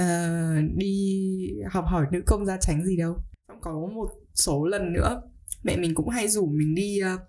uh, 0.00 0.76
đi 0.76 1.36
học 1.70 1.84
hỏi 1.86 2.06
nữ 2.12 2.22
công 2.26 2.46
gia 2.46 2.56
tránh 2.56 2.84
gì 2.84 2.96
đâu. 2.96 3.16
Xong 3.48 3.60
có 3.60 3.72
một 3.94 4.10
số 4.38 4.64
lần 4.64 4.92
nữa. 4.92 5.22
Mẹ 5.62 5.76
mình 5.76 5.94
cũng 5.94 6.08
hay 6.08 6.28
rủ 6.28 6.46
mình 6.46 6.74
đi 6.74 7.00
uh, 7.14 7.20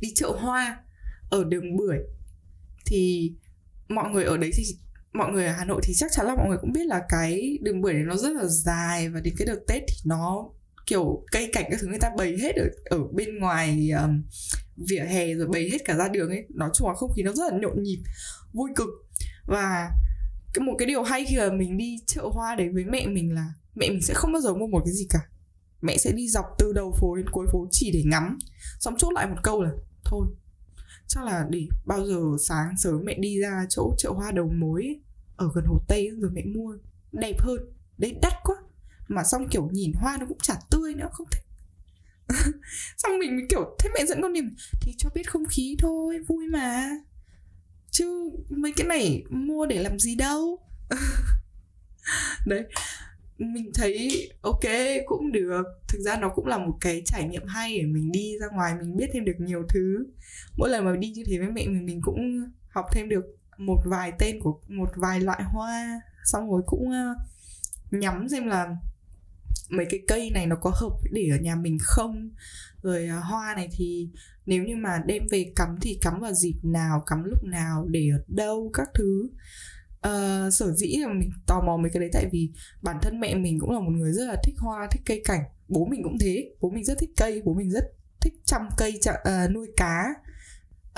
đi 0.00 0.08
chợ 0.14 0.28
hoa 0.38 0.76
ở 1.30 1.44
đường 1.44 1.76
bưởi. 1.76 1.98
Thì 2.86 3.32
mọi 3.88 4.10
người 4.10 4.24
ở 4.24 4.36
đấy 4.36 4.50
thì 4.56 4.64
mọi 5.12 5.32
người 5.32 5.46
ở 5.46 5.52
Hà 5.52 5.64
Nội 5.64 5.80
thì 5.84 5.92
chắc 5.96 6.10
chắn 6.12 6.26
là 6.26 6.34
mọi 6.34 6.48
người 6.48 6.58
cũng 6.60 6.72
biết 6.72 6.86
là 6.86 7.02
cái 7.08 7.58
đường 7.62 7.80
bưởi 7.80 7.92
này 7.92 8.02
nó 8.02 8.16
rất 8.16 8.32
là 8.32 8.44
dài 8.44 9.08
và 9.08 9.20
đến 9.20 9.34
cái 9.38 9.46
đợt 9.46 9.60
Tết 9.68 9.82
thì 9.88 9.94
nó 10.04 10.50
kiểu 10.86 11.24
cây 11.32 11.50
cảnh 11.52 11.64
các 11.70 11.80
thứ 11.80 11.86
người 11.86 11.98
ta 11.98 12.10
bày 12.18 12.36
hết 12.42 12.56
ở 12.56 12.64
ở 12.84 12.98
bên 13.12 13.38
ngoài 13.38 13.90
um, 14.02 14.22
vỉa 14.88 15.04
hè 15.08 15.34
rồi 15.34 15.48
bày 15.48 15.68
hết 15.72 15.78
cả 15.84 15.94
ra 15.94 16.08
đường 16.08 16.30
ấy. 16.30 16.46
Nói 16.48 16.70
chung 16.74 16.88
là 16.88 16.94
không 16.94 17.12
khí 17.16 17.22
nó 17.22 17.32
rất 17.32 17.52
là 17.52 17.58
nhộn 17.58 17.82
nhịp 17.82 18.02
vui 18.52 18.70
cực. 18.76 18.88
Và 19.46 19.90
cái 20.54 20.64
một 20.64 20.74
cái 20.78 20.86
điều 20.88 21.02
hay 21.02 21.24
khi 21.24 21.36
mà 21.36 21.52
mình 21.52 21.76
đi 21.76 21.96
chợ 22.06 22.22
hoa 22.32 22.54
đấy 22.54 22.68
với 22.74 22.84
mẹ 22.84 23.06
mình 23.06 23.34
là 23.34 23.52
mẹ 23.74 23.88
mình 23.90 24.02
sẽ 24.02 24.14
không 24.14 24.32
bao 24.32 24.42
giờ 24.42 24.54
mua 24.54 24.66
một 24.66 24.82
cái 24.84 24.94
gì 24.94 25.06
cả 25.10 25.20
mẹ 25.82 25.96
sẽ 25.96 26.12
đi 26.12 26.28
dọc 26.28 26.44
từ 26.58 26.72
đầu 26.72 26.94
phố 27.00 27.16
đến 27.16 27.26
cuối 27.30 27.46
phố 27.52 27.66
chỉ 27.70 27.90
để 27.92 28.02
ngắm. 28.06 28.38
Xong 28.80 28.94
chốt 28.98 29.10
lại 29.12 29.26
một 29.26 29.36
câu 29.42 29.62
là 29.62 29.70
thôi 30.04 30.26
chắc 31.06 31.24
là 31.24 31.46
để 31.50 31.68
bao 31.86 32.06
giờ 32.06 32.20
sáng 32.48 32.76
sớm 32.78 33.04
mẹ 33.04 33.14
đi 33.18 33.40
ra 33.40 33.66
chỗ 33.68 33.94
chợ 33.98 34.10
hoa 34.10 34.32
đầu 34.32 34.48
mối 34.48 34.82
ấy, 34.82 35.00
ở 35.36 35.50
gần 35.54 35.64
hồ 35.66 35.78
tây 35.88 36.10
rồi 36.20 36.30
mẹ 36.30 36.42
mua 36.44 36.76
đẹp 37.12 37.40
hơn 37.40 37.58
đấy 37.98 38.18
đắt 38.22 38.32
quá. 38.44 38.56
Mà 39.08 39.24
xong 39.24 39.48
kiểu 39.48 39.68
nhìn 39.72 39.92
hoa 39.94 40.16
nó 40.20 40.26
cũng 40.26 40.38
chả 40.42 40.54
tươi 40.70 40.94
nữa 40.94 41.08
không 41.12 41.26
thích 41.30 41.42
xong 42.96 43.18
mình 43.18 43.46
kiểu 43.50 43.76
thế 43.78 43.90
mẹ 43.94 44.06
dẫn 44.06 44.22
con 44.22 44.32
đi 44.32 44.40
thì 44.80 44.94
cho 44.98 45.10
biết 45.14 45.30
không 45.30 45.44
khí 45.50 45.76
thôi 45.78 46.18
vui 46.28 46.46
mà. 46.52 46.90
Chứ 47.90 48.30
mấy 48.48 48.72
cái 48.76 48.86
này 48.86 49.24
mua 49.30 49.66
để 49.66 49.82
làm 49.82 49.98
gì 49.98 50.14
đâu. 50.14 50.58
Đấy 52.46 52.64
mình 53.42 53.70
thấy 53.74 54.28
ok 54.42 54.64
cũng 55.06 55.32
được. 55.32 55.62
Thực 55.88 55.98
ra 56.00 56.16
nó 56.16 56.28
cũng 56.28 56.46
là 56.46 56.58
một 56.58 56.76
cái 56.80 57.02
trải 57.04 57.24
nghiệm 57.24 57.46
hay 57.46 57.78
để 57.78 57.86
mình 57.86 58.12
đi 58.12 58.38
ra 58.40 58.46
ngoài, 58.52 58.74
mình 58.80 58.96
biết 58.96 59.06
thêm 59.12 59.24
được 59.24 59.36
nhiều 59.38 59.62
thứ. 59.68 60.06
Mỗi 60.56 60.70
lần 60.70 60.84
mà 60.84 60.96
đi 60.96 61.10
như 61.10 61.22
thế 61.26 61.38
với 61.38 61.50
mẹ 61.50 61.66
mình 61.66 61.86
mình 61.86 62.00
cũng 62.02 62.50
học 62.68 62.84
thêm 62.92 63.08
được 63.08 63.24
một 63.58 63.78
vài 63.84 64.12
tên 64.18 64.40
của, 64.40 64.60
một 64.68 64.90
vài 64.96 65.20
loại 65.20 65.42
hoa. 65.42 66.00
Xong 66.24 66.50
rồi 66.50 66.62
cũng 66.66 66.90
ờ, 66.90 67.14
nhắm 67.90 68.28
xem 68.28 68.46
là 68.46 68.76
mấy 69.70 69.86
cái 69.90 70.00
cây 70.08 70.30
này 70.30 70.46
nó 70.46 70.56
có 70.56 70.70
hợp 70.74 70.96
để 71.12 71.28
ở 71.30 71.36
nhà 71.42 71.54
mình 71.56 71.78
không. 71.80 72.30
Rồi 72.82 73.06
ờ, 73.06 73.20
hoa 73.20 73.54
này 73.54 73.68
thì 73.72 74.08
nếu 74.46 74.64
như 74.64 74.76
mà 74.76 75.02
đem 75.06 75.22
về 75.30 75.52
cắm 75.56 75.76
thì 75.80 75.98
cắm 76.00 76.20
vào 76.20 76.32
dịp 76.32 76.54
nào, 76.62 77.02
cắm 77.06 77.24
lúc 77.24 77.44
nào, 77.44 77.86
để 77.88 78.08
ở 78.12 78.24
đâu, 78.28 78.70
các 78.74 78.88
thứ 78.94 79.28
uh, 80.08 80.54
sở 80.54 80.72
dĩ 80.72 80.96
là 80.96 81.08
mình 81.08 81.30
tò 81.46 81.62
mò 81.66 81.76
mấy 81.76 81.90
cái 81.90 82.00
đấy 82.00 82.10
tại 82.12 82.26
vì 82.32 82.50
bản 82.82 82.96
thân 83.02 83.20
mẹ 83.20 83.34
mình 83.34 83.58
cũng 83.60 83.70
là 83.70 83.80
một 83.80 83.90
người 83.90 84.12
rất 84.12 84.24
là 84.24 84.36
thích 84.44 84.54
hoa 84.58 84.88
thích 84.90 85.02
cây 85.06 85.22
cảnh. 85.24 85.40
Bố 85.68 85.84
mình 85.84 86.02
cũng 86.02 86.18
thế 86.18 86.50
bố 86.60 86.70
mình 86.70 86.84
rất 86.84 86.98
thích 86.98 87.10
cây 87.16 87.42
bố 87.44 87.54
mình 87.54 87.70
rất 87.70 87.84
thích 88.20 88.34
chăm 88.44 88.68
cây 88.78 88.98
chăm, 89.02 89.14
uh, 89.14 89.24
ờ, 89.24 89.48
nuôi 89.48 89.66
cá. 89.76 90.04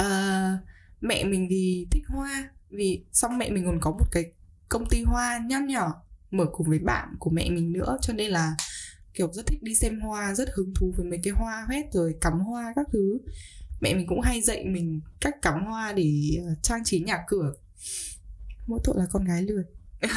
Uh, 0.00 0.60
mẹ 1.00 1.24
mình 1.24 1.46
thì 1.50 1.86
thích 1.90 2.04
hoa 2.08 2.50
vì 2.70 3.04
xong 3.12 3.38
mẹ 3.38 3.50
mình 3.50 3.64
còn 3.66 3.78
có 3.80 3.90
một 3.90 4.06
cái 4.12 4.24
công 4.68 4.88
ty 4.90 5.02
hoa 5.02 5.40
nho 5.46 5.58
nhỏ 5.58 5.92
mở 6.30 6.44
cùng 6.52 6.68
với 6.68 6.78
bạn 6.78 7.08
của 7.18 7.30
mẹ 7.30 7.50
mình 7.50 7.72
nữa 7.72 7.96
cho 8.02 8.12
nên 8.12 8.30
là 8.30 8.56
kiểu 9.14 9.32
rất 9.32 9.46
thích 9.46 9.62
đi 9.62 9.74
xem 9.74 10.00
hoa 10.00 10.34
rất 10.34 10.48
hứng 10.54 10.74
thú 10.74 10.92
với 10.96 11.06
mấy 11.06 11.20
cái 11.22 11.32
hoa 11.36 11.66
hết 11.70 11.82
rồi 11.92 12.14
cắm 12.20 12.40
hoa 12.40 12.72
các 12.76 12.86
thứ. 12.92 13.18
Mẹ 13.80 13.94
mình 13.94 14.06
cũng 14.06 14.20
hay 14.20 14.40
dạy 14.40 14.64
mình 14.64 15.00
cách 15.20 15.34
cắm 15.42 15.64
hoa 15.64 15.92
để 15.92 16.12
trang 16.62 16.84
trí 16.84 17.00
nhà 17.00 17.18
cửa 17.26 17.52
mỗi 18.66 18.80
tội 18.84 18.94
là 18.98 19.06
con 19.12 19.24
gái 19.24 19.42
lười. 19.42 19.64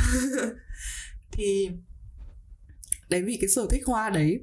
Thì 1.31 1.69
đấy 3.09 3.23
vì 3.23 3.37
cái 3.41 3.49
sở 3.49 3.67
thích 3.69 3.83
hoa 3.85 4.09
đấy 4.09 4.39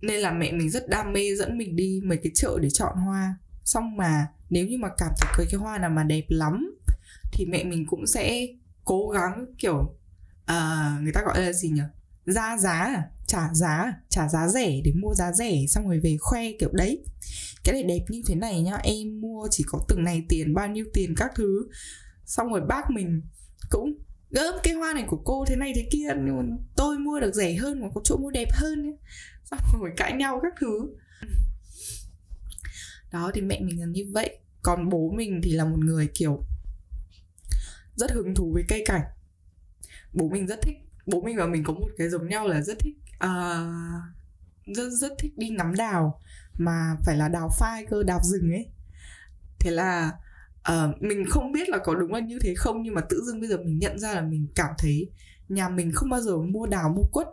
nên 0.00 0.20
là 0.20 0.32
mẹ 0.32 0.52
mình 0.52 0.70
rất 0.70 0.88
đam 0.88 1.12
mê 1.12 1.34
dẫn 1.34 1.58
mình 1.58 1.76
đi 1.76 2.00
mấy 2.04 2.18
cái 2.22 2.32
chợ 2.34 2.58
để 2.62 2.70
chọn 2.70 2.96
hoa. 2.96 3.34
Xong 3.64 3.96
mà 3.96 4.26
nếu 4.50 4.66
như 4.66 4.78
mà 4.78 4.88
cảm 4.98 5.12
thấy 5.18 5.30
cái 5.36 5.46
cái 5.50 5.60
hoa 5.60 5.78
nào 5.78 5.90
mà 5.90 6.04
đẹp 6.04 6.24
lắm 6.28 6.76
thì 7.32 7.46
mẹ 7.46 7.64
mình 7.64 7.86
cũng 7.86 8.06
sẽ 8.06 8.46
cố 8.84 9.08
gắng 9.08 9.46
kiểu 9.58 9.76
uh, 10.42 11.02
người 11.02 11.12
ta 11.14 11.20
gọi 11.26 11.40
là 11.40 11.52
gì 11.52 11.68
nhỉ? 11.68 11.82
Ra 12.26 12.56
giá 12.56 13.02
trả 13.26 13.54
giá 13.54 13.92
trả 14.08 14.28
giá 14.28 14.48
rẻ 14.48 14.80
để 14.84 14.92
mua 15.02 15.14
giá 15.14 15.32
rẻ 15.32 15.64
xong 15.68 15.88
rồi 15.88 16.00
về 16.00 16.16
khoe 16.20 16.52
kiểu 16.60 16.70
đấy. 16.72 17.04
Cái 17.64 17.72
này 17.72 17.82
đẹp 17.82 18.04
như 18.08 18.22
thế 18.26 18.34
này 18.34 18.62
nhá 18.62 18.76
em 18.82 19.20
mua 19.20 19.48
chỉ 19.50 19.64
có 19.66 19.84
từng 19.88 20.04
này 20.04 20.24
tiền 20.28 20.54
bao 20.54 20.68
nhiêu 20.68 20.84
tiền 20.94 21.14
các 21.16 21.30
thứ 21.34 21.68
xong 22.30 22.48
rồi 22.48 22.60
bác 22.60 22.90
mình 22.90 23.22
cũng 23.70 23.94
gớm 24.30 24.54
cái 24.62 24.74
hoa 24.74 24.92
này 24.94 25.04
của 25.06 25.22
cô 25.24 25.44
thế 25.48 25.56
này 25.56 25.72
thế 25.74 25.88
kia 25.92 26.08
nhưng 26.16 26.36
mà 26.36 26.56
tôi 26.76 26.98
mua 26.98 27.20
được 27.20 27.34
rẻ 27.34 27.54
hơn 27.54 27.80
mà 27.80 27.88
có 27.94 28.00
chỗ 28.04 28.16
mua 28.16 28.30
đẹp 28.30 28.48
hơn 28.52 28.82
ấy. 28.82 28.96
xong 29.44 29.80
rồi 29.80 29.90
cãi 29.96 30.12
nhau 30.12 30.40
các 30.42 30.52
thứ. 30.60 30.96
Đó 33.12 33.30
thì 33.34 33.40
mẹ 33.40 33.60
mình 33.60 33.80
là 33.80 33.86
như 33.86 34.04
vậy. 34.12 34.38
Còn 34.62 34.88
bố 34.88 35.10
mình 35.16 35.40
thì 35.44 35.52
là 35.52 35.64
một 35.64 35.78
người 35.78 36.08
kiểu 36.14 36.44
rất 37.94 38.10
hứng 38.10 38.34
thú 38.34 38.52
với 38.54 38.62
cây 38.68 38.84
cảnh. 38.86 39.02
Bố 40.12 40.28
mình 40.28 40.46
rất 40.46 40.62
thích 40.62 40.76
bố 41.06 41.20
mình 41.20 41.36
và 41.36 41.46
mình 41.46 41.64
có 41.64 41.72
một 41.72 41.88
cái 41.98 42.08
giống 42.08 42.28
nhau 42.28 42.48
là 42.48 42.62
rất 42.62 42.78
thích 42.78 42.96
uh, 43.24 44.76
rất 44.76 44.90
rất 44.90 45.12
thích 45.18 45.32
đi 45.38 45.48
ngắm 45.48 45.74
đào 45.74 46.20
mà 46.58 46.96
phải 47.06 47.16
là 47.16 47.28
đào 47.28 47.48
phai 47.58 47.86
cơ 47.86 48.02
đào 48.02 48.20
rừng 48.22 48.52
ấy. 48.52 48.66
Thế 49.58 49.70
là 49.70 50.12
uh, 50.68 51.02
mình 51.02 51.24
không 51.28 51.52
biết 51.52 51.68
là 51.68 51.78
có 51.78 51.94
đúng 51.94 52.12
là 52.12 52.20
như 52.20 52.38
thế 52.42 52.54
không 52.56 52.82
nhưng 52.82 52.94
mà 52.94 53.00
tự 53.08 53.22
dưng 53.26 53.40
bây 53.40 53.48
giờ 53.48 53.56
mình 53.56 53.78
nhận 53.78 53.98
ra 53.98 54.14
là 54.14 54.22
mình 54.22 54.46
cảm 54.54 54.70
thấy 54.78 55.10
nhà 55.48 55.68
mình 55.68 55.92
không 55.94 56.10
bao 56.10 56.20
giờ 56.20 56.38
mua 56.38 56.66
đào 56.66 56.92
mua 56.96 57.04
quất. 57.12 57.26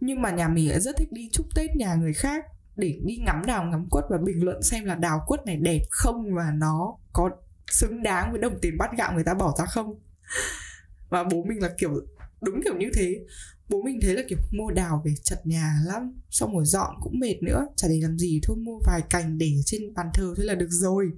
Nhưng 0.00 0.22
mà 0.22 0.30
nhà 0.30 0.48
mình 0.48 0.70
lại 0.70 0.80
rất 0.80 0.96
thích 0.96 1.12
đi 1.12 1.28
chúc 1.32 1.46
tết 1.54 1.76
nhà 1.76 1.94
người 1.94 2.12
khác 2.12 2.44
để 2.76 3.00
đi 3.04 3.16
ngắm 3.16 3.42
đào 3.46 3.64
ngắm 3.64 3.86
quất 3.90 4.04
và 4.10 4.18
bình 4.18 4.44
luận 4.44 4.62
xem 4.62 4.84
là 4.84 4.94
đào 4.94 5.20
quất 5.26 5.46
này 5.46 5.56
đẹp 5.56 5.82
không 5.90 6.34
và 6.34 6.50
nó 6.54 6.96
có 7.12 7.30
xứng 7.70 8.02
đáng 8.02 8.30
với 8.32 8.40
đồng 8.40 8.58
tiền 8.62 8.78
bát 8.78 8.90
gạo 8.98 9.12
người 9.14 9.24
ta 9.24 9.34
bỏ 9.34 9.54
ra 9.58 9.64
không. 9.66 10.00
Và 11.08 11.24
bố 11.24 11.44
mình 11.44 11.62
là 11.62 11.70
kiểu 11.78 11.90
đúng 12.42 12.60
kiểu 12.64 12.76
như 12.76 12.90
thế. 12.94 13.24
Bố 13.68 13.82
mình 13.82 13.98
thấy 14.02 14.14
là 14.14 14.22
kiểu 14.28 14.38
mua 14.52 14.70
đào 14.70 15.02
về 15.04 15.14
chật 15.22 15.46
nhà 15.46 15.74
lắm 15.86 16.20
xong 16.30 16.54
rồi 16.54 16.64
dọn 16.64 16.94
cũng 17.00 17.20
mệt 17.20 17.42
nữa 17.42 17.66
chả 17.76 17.88
để 17.88 17.98
làm 18.02 18.18
gì 18.18 18.40
thôi 18.42 18.56
mua 18.56 18.78
vài 18.86 19.00
cành 19.10 19.38
để 19.38 19.52
trên 19.66 19.94
bàn 19.94 20.06
thờ 20.14 20.34
thế 20.36 20.44
là 20.44 20.54
được 20.54 20.70
rồi 20.70 21.10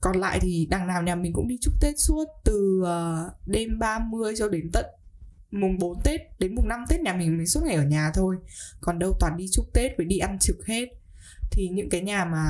còn 0.00 0.16
lại 0.16 0.38
thì 0.42 0.66
đằng 0.70 0.86
nào 0.86 1.02
nhà 1.02 1.14
mình 1.14 1.32
cũng 1.32 1.48
đi 1.48 1.58
chúc 1.60 1.74
Tết 1.80 1.94
suốt 1.98 2.24
từ 2.44 2.82
ờ, 2.84 3.30
đêm 3.46 3.78
30 3.78 4.34
cho 4.38 4.48
đến 4.48 4.70
tận 4.72 4.86
mùng 5.50 5.78
4 5.78 6.00
Tết 6.04 6.20
đến 6.38 6.54
mùng 6.54 6.68
5 6.68 6.80
Tết 6.88 7.00
nhà 7.00 7.12
mình 7.12 7.38
mình 7.38 7.46
suốt 7.46 7.60
ngày 7.64 7.74
ở 7.74 7.84
nhà 7.84 8.10
thôi. 8.14 8.36
Còn 8.80 8.98
đâu 8.98 9.16
toàn 9.20 9.36
đi 9.36 9.46
chúc 9.52 9.72
Tết 9.74 9.92
với 9.96 10.06
đi 10.06 10.18
ăn 10.18 10.38
trực 10.38 10.66
hết. 10.66 10.88
Thì 11.50 11.68
những 11.68 11.88
cái 11.90 12.00
nhà 12.00 12.24
mà 12.24 12.44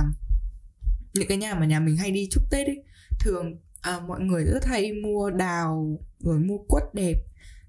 những 1.15 1.29
cái 1.29 1.39
nhà 1.39 1.55
mà 1.55 1.67
nhà 1.67 1.81
mình 1.81 1.97
hay 1.97 2.11
đi 2.11 2.29
chúc 2.31 2.43
Tết 2.51 2.67
ấy 2.67 2.85
thường 3.21 3.57
à, 3.81 4.01
mọi 4.01 4.21
người 4.21 4.45
rất 4.45 4.65
hay 4.65 4.93
mua 4.93 5.31
đào 5.31 5.99
rồi 6.19 6.39
mua 6.39 6.59
quất 6.69 6.83
đẹp 6.95 7.15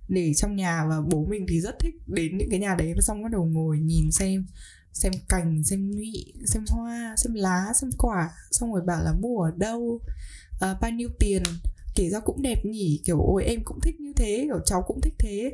để 0.08 0.34
trong 0.34 0.56
nhà 0.56 0.86
và 0.90 0.96
bố 1.12 1.26
mình 1.30 1.46
thì 1.50 1.62
rất 1.62 1.80
thích 1.80 1.96
đến 2.08 2.38
những 2.38 2.50
cái 2.50 2.60
nhà 2.60 2.76
đấy 2.76 2.94
và 2.96 3.02
xong 3.02 3.24
bắt 3.24 3.32
đầu 3.32 3.46
ngồi 3.46 3.80
nhìn 3.80 4.12
xem 4.12 4.46
xem 4.94 5.12
cành 5.30 5.64
xem 5.64 5.92
nhụy 5.92 6.34
xem 6.46 6.64
hoa 6.70 7.16
xem 7.18 7.34
lá 7.34 7.66
xem 7.82 7.90
quả 7.98 8.30
xong 8.52 8.74
rồi 8.74 8.82
bảo 8.86 9.04
là 9.04 9.14
mua 9.14 9.42
ở 9.42 9.52
đâu? 9.58 10.02
À, 10.60 10.76
bao 10.82 10.92
nhiêu 10.92 11.10
tiền? 11.20 11.44
Kể 11.96 12.10
ra 12.10 12.20
cũng 12.20 12.42
đẹp 12.42 12.66
nhỉ 12.66 13.02
kiểu 13.06 13.22
ôi 13.22 13.44
em 13.44 13.64
cũng 13.64 13.80
thích 13.82 14.00
như 14.00 14.14
thế 14.16 14.44
kiểu 14.48 14.60
cháu 14.66 14.84
cũng 14.88 15.02
thích 15.02 15.14
thế. 15.20 15.52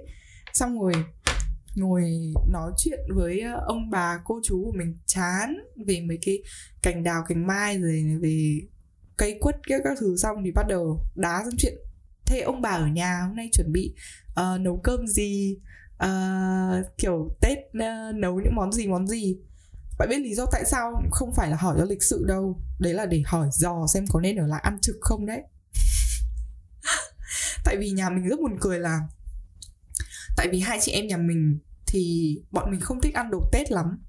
Xong 0.53 0.81
rồi 0.81 0.93
ngồi 1.75 2.33
nói 2.49 2.71
chuyện 2.77 2.99
với 3.15 3.41
ờ, 3.41 3.63
ông 3.67 3.89
bà 3.89 4.19
cô 4.25 4.39
chú 4.43 4.63
của 4.65 4.77
mình 4.77 4.97
chán 5.05 5.57
về 5.87 6.01
mấy 6.01 6.17
cái 6.21 6.43
cành 6.83 7.03
đào 7.03 7.23
cành 7.27 7.47
mai 7.47 7.77
rồi 7.77 8.03
về 8.21 8.59
cây 9.17 9.37
quất 9.41 9.55
các 9.67 9.81
các 9.83 9.97
thứ 9.99 10.17
xong 10.17 10.37
thì 10.45 10.51
bắt 10.51 10.65
đầu 10.69 10.99
đá 11.15 11.41
sang 11.43 11.57
chuyện. 11.57 11.73
Thế 12.25 12.39
ông 12.39 12.61
bà 12.61 12.69
ở 12.69 12.87
nhà 12.87 13.21
hôm 13.27 13.35
nay 13.35 13.49
chuẩn 13.51 13.71
bị 13.71 13.95
uh, 14.31 14.61
nấu 14.61 14.79
cơm 14.83 15.07
gì? 15.07 15.59
Uh, 16.03 16.97
kiểu 16.97 17.35
tết 17.41 17.57
uh, 17.57 17.81
ờ, 17.81 18.11
nấu 18.15 18.39
những 18.39 18.55
món 18.55 18.71
gì 18.71 18.87
món 18.87 19.07
gì. 19.07 19.37
Bạn 19.97 20.09
biết 20.09 20.19
lý 20.19 20.35
do 20.35 20.45
tại 20.51 20.63
sao 20.65 21.01
không 21.11 21.33
phải 21.33 21.49
là 21.49 21.57
hỏi 21.57 21.75
do 21.79 21.85
lịch 21.85 22.03
sự 22.03 22.25
đâu. 22.27 22.61
Đấy 22.79 22.93
là 22.93 23.05
để 23.05 23.23
hỏi 23.25 23.49
dò 23.51 23.85
xem 23.93 24.05
có 24.09 24.21
nên 24.21 24.35
ở 24.35 24.47
lại 24.47 24.61
ăn 24.63 24.79
trực 24.81 24.95
không 25.01 25.25
đấy. 25.25 25.41
Tại 27.65 27.77
vì 27.77 27.91
nhà 27.91 28.09
mình 28.09 28.27
rất 28.27 28.39
buồn 28.39 28.57
cười 28.61 28.79
là 28.79 28.99
tại 30.37 30.47
vì 30.51 30.59
hai 30.59 30.77
chị 30.81 30.91
em 30.91 31.07
nhà 31.07 31.17
mình 31.17 31.59
thì 31.87 32.35
bọn 32.51 32.71
mình 32.71 32.79
không 32.79 33.01
thích 33.01 33.13
ăn 33.13 33.31
đồ 33.31 33.49
tết 33.51 33.71
lắm. 33.71 34.03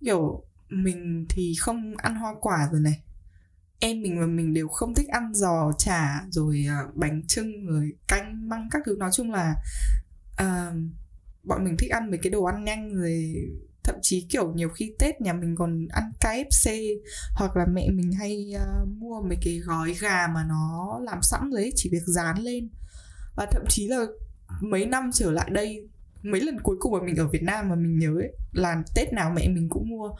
Kiểu 0.00 0.44
mình 0.68 1.26
thì 1.28 1.54
không 1.60 1.96
ăn 1.96 2.14
hoa 2.14 2.34
quả 2.40 2.68
rồi 2.72 2.80
này. 2.80 3.02
Em 3.80 4.02
mình 4.02 4.20
và 4.20 4.26
mình 4.26 4.54
đều 4.54 4.68
không 4.68 4.94
thích 4.94 5.08
ăn 5.08 5.34
giò 5.34 5.72
chả 5.78 6.24
rồi 6.30 6.66
uh, 6.88 6.96
bánh 6.96 7.22
trưng 7.26 7.66
rồi 7.66 7.92
canh 8.08 8.48
măng 8.48 8.68
các 8.70 8.82
thứ. 8.86 8.96
Nói 8.98 9.10
chung 9.12 9.32
là 9.32 9.54
uh, 10.42 10.74
bọn 11.42 11.64
mình 11.64 11.76
thích 11.76 11.90
ăn 11.90 12.10
mấy 12.10 12.18
cái 12.22 12.30
đồ 12.30 12.44
ăn 12.44 12.64
nhanh 12.64 12.94
rồi 12.94 13.34
thậm 13.84 13.94
chí 14.02 14.26
kiểu 14.30 14.52
nhiều 14.52 14.68
khi 14.68 14.94
tết 14.98 15.20
nhà 15.20 15.32
mình 15.32 15.56
còn 15.58 15.86
ăn 15.90 16.12
KFC 16.20 16.96
hoặc 17.34 17.56
là 17.56 17.66
mẹ 17.72 17.90
mình 17.90 18.12
hay 18.12 18.52
uh, 18.56 18.88
mua 18.88 19.20
mấy 19.20 19.38
cái 19.42 19.58
gói 19.58 19.94
gà 20.00 20.26
mà 20.34 20.44
nó 20.48 21.00
làm 21.02 21.18
sẵn 21.22 21.50
đấy 21.50 21.72
chỉ 21.76 21.88
việc 21.92 22.02
dán 22.06 22.38
lên. 22.38 22.68
Và 23.36 23.46
thậm 23.50 23.62
chí 23.68 23.88
là 23.88 24.04
mấy 24.60 24.86
năm 24.86 25.10
trở 25.14 25.30
lại 25.30 25.50
đây 25.52 25.88
mấy 26.22 26.40
lần 26.40 26.60
cuối 26.62 26.76
cùng 26.80 26.92
mà 26.92 26.98
mình 27.04 27.16
ở 27.16 27.28
Việt 27.28 27.42
Nam 27.42 27.68
mà 27.68 27.74
mình 27.74 27.98
nhớ 27.98 28.14
ấy, 28.14 28.32
là 28.52 28.82
Tết 28.94 29.12
nào 29.12 29.32
mẹ 29.36 29.48
mình 29.48 29.68
cũng 29.70 29.88
mua 29.88 30.10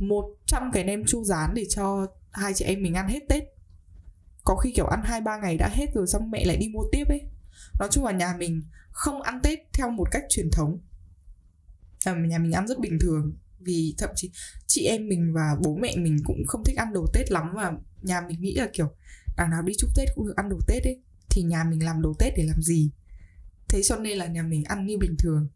100 0.00 0.70
cái 0.72 0.84
nem 0.84 1.04
chua 1.04 1.24
rán 1.24 1.54
để 1.54 1.64
cho 1.68 2.06
hai 2.30 2.54
chị 2.54 2.64
em 2.64 2.82
mình 2.82 2.94
ăn 2.94 3.08
hết 3.08 3.20
Tết. 3.28 3.44
Có 4.44 4.56
khi 4.56 4.72
kiểu 4.72 4.86
ăn 4.86 5.02
hai 5.04 5.20
ba 5.20 5.38
ngày 5.38 5.56
đã 5.56 5.68
hết 5.72 5.86
rồi 5.94 6.06
xong 6.06 6.30
mẹ 6.30 6.44
lại 6.44 6.56
đi 6.56 6.68
mua 6.68 6.82
tiếp 6.92 7.04
ấy 7.08 7.20
nói 7.78 7.88
chung 7.92 8.04
là 8.04 8.12
nhà 8.12 8.34
mình 8.38 8.62
không 8.90 9.22
ăn 9.22 9.40
Tết 9.42 9.58
theo 9.72 9.90
một 9.90 10.08
cách 10.10 10.22
truyền 10.28 10.50
thống. 10.50 10.78
À, 12.04 12.14
nhà 12.14 12.38
mình 12.38 12.52
ăn 12.52 12.66
rất 12.66 12.78
bình 12.78 12.98
thường. 13.00 13.36
Vì 13.60 13.94
thậm 13.98 14.10
chí 14.16 14.30
chị 14.66 14.84
em 14.84 15.08
mình 15.08 15.32
và 15.34 15.56
bố 15.64 15.76
mẹ 15.76 15.96
mình 15.96 16.16
cũng 16.24 16.36
không 16.46 16.64
thích 16.64 16.76
ăn 16.76 16.92
đồ 16.92 17.06
Tết 17.12 17.30
lắm 17.30 17.52
và 17.54 17.72
nhà 18.02 18.20
mình 18.20 18.40
nghĩ 18.40 18.54
là 18.54 18.68
kiểu 18.72 18.88
đằng 19.36 19.50
nào 19.50 19.62
đi 19.62 19.72
chúc 19.78 19.90
Tết 19.96 20.08
cũng 20.14 20.26
được 20.26 20.36
ăn 20.36 20.48
đồ 20.48 20.58
Tết 20.66 20.84
ấy 20.84 21.02
thì 21.30 21.42
nhà 21.42 21.64
mình 21.64 21.84
làm 21.84 22.02
đồ 22.02 22.14
Tết 22.18 22.32
để 22.36 22.44
làm 22.44 22.62
gì? 22.62 22.90
Thế 23.68 23.82
cho 23.82 23.96
nên 23.96 24.18
là 24.18 24.26
nhà 24.26 24.42
mình 24.42 24.64
ăn 24.64 24.86
như 24.86 24.98
bình 24.98 25.14
thường. 25.18 25.48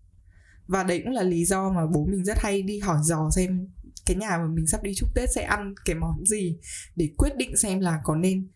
Và 0.66 0.82
đấy 0.82 1.00
cũng 1.04 1.12
là 1.12 1.22
lý 1.22 1.44
do 1.44 1.70
mà 1.70 1.86
bố 1.86 2.06
mình 2.06 2.24
rất 2.24 2.38
hay 2.38 2.62
đi 2.62 2.78
hỏi 2.78 2.98
dò 3.02 3.30
xem 3.36 3.68
cái 4.06 4.16
nhà 4.16 4.38
mà 4.38 4.46
mình 4.46 4.66
sắp 4.66 4.82
đi 4.82 4.94
chúc 4.96 5.14
Tết 5.14 5.28
sẽ 5.34 5.42
ăn 5.42 5.74
cái 5.84 5.96
món 5.96 6.26
gì 6.26 6.58
để 6.96 7.08
quyết 7.16 7.36
định 7.36 7.56
xem 7.56 7.80
là 7.80 8.00
có 8.04 8.16
nên 8.16 8.48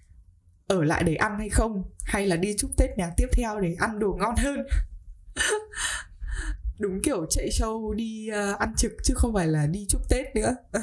ở 0.67 0.85
lại 0.85 1.05
để 1.05 1.15
ăn 1.15 1.39
hay 1.39 1.49
không? 1.49 1.83
Hay 2.05 2.27
là 2.27 2.37
đi 2.37 2.55
chúc 2.59 2.71
Tết 2.77 2.91
nhà 2.99 3.11
tiếp 3.17 3.27
theo 3.33 3.61
để 3.61 3.77
ăn 3.79 3.99
đồ 3.99 4.17
ngon 4.21 4.35
hơn? 4.37 4.67
Đúng 6.79 7.03
kiểu 7.03 7.27
chạy 7.31 7.49
show 7.51 7.93
đi 7.93 8.31
uh, 8.31 8.59
ăn 8.59 8.75
trực 8.77 8.93
chứ 9.05 9.15
không 9.17 9.35
phải 9.35 9.47
là 9.47 9.67
đi 9.67 9.87
chúc 9.89 10.01
Tết 10.11 10.27
nữa. 10.35 10.57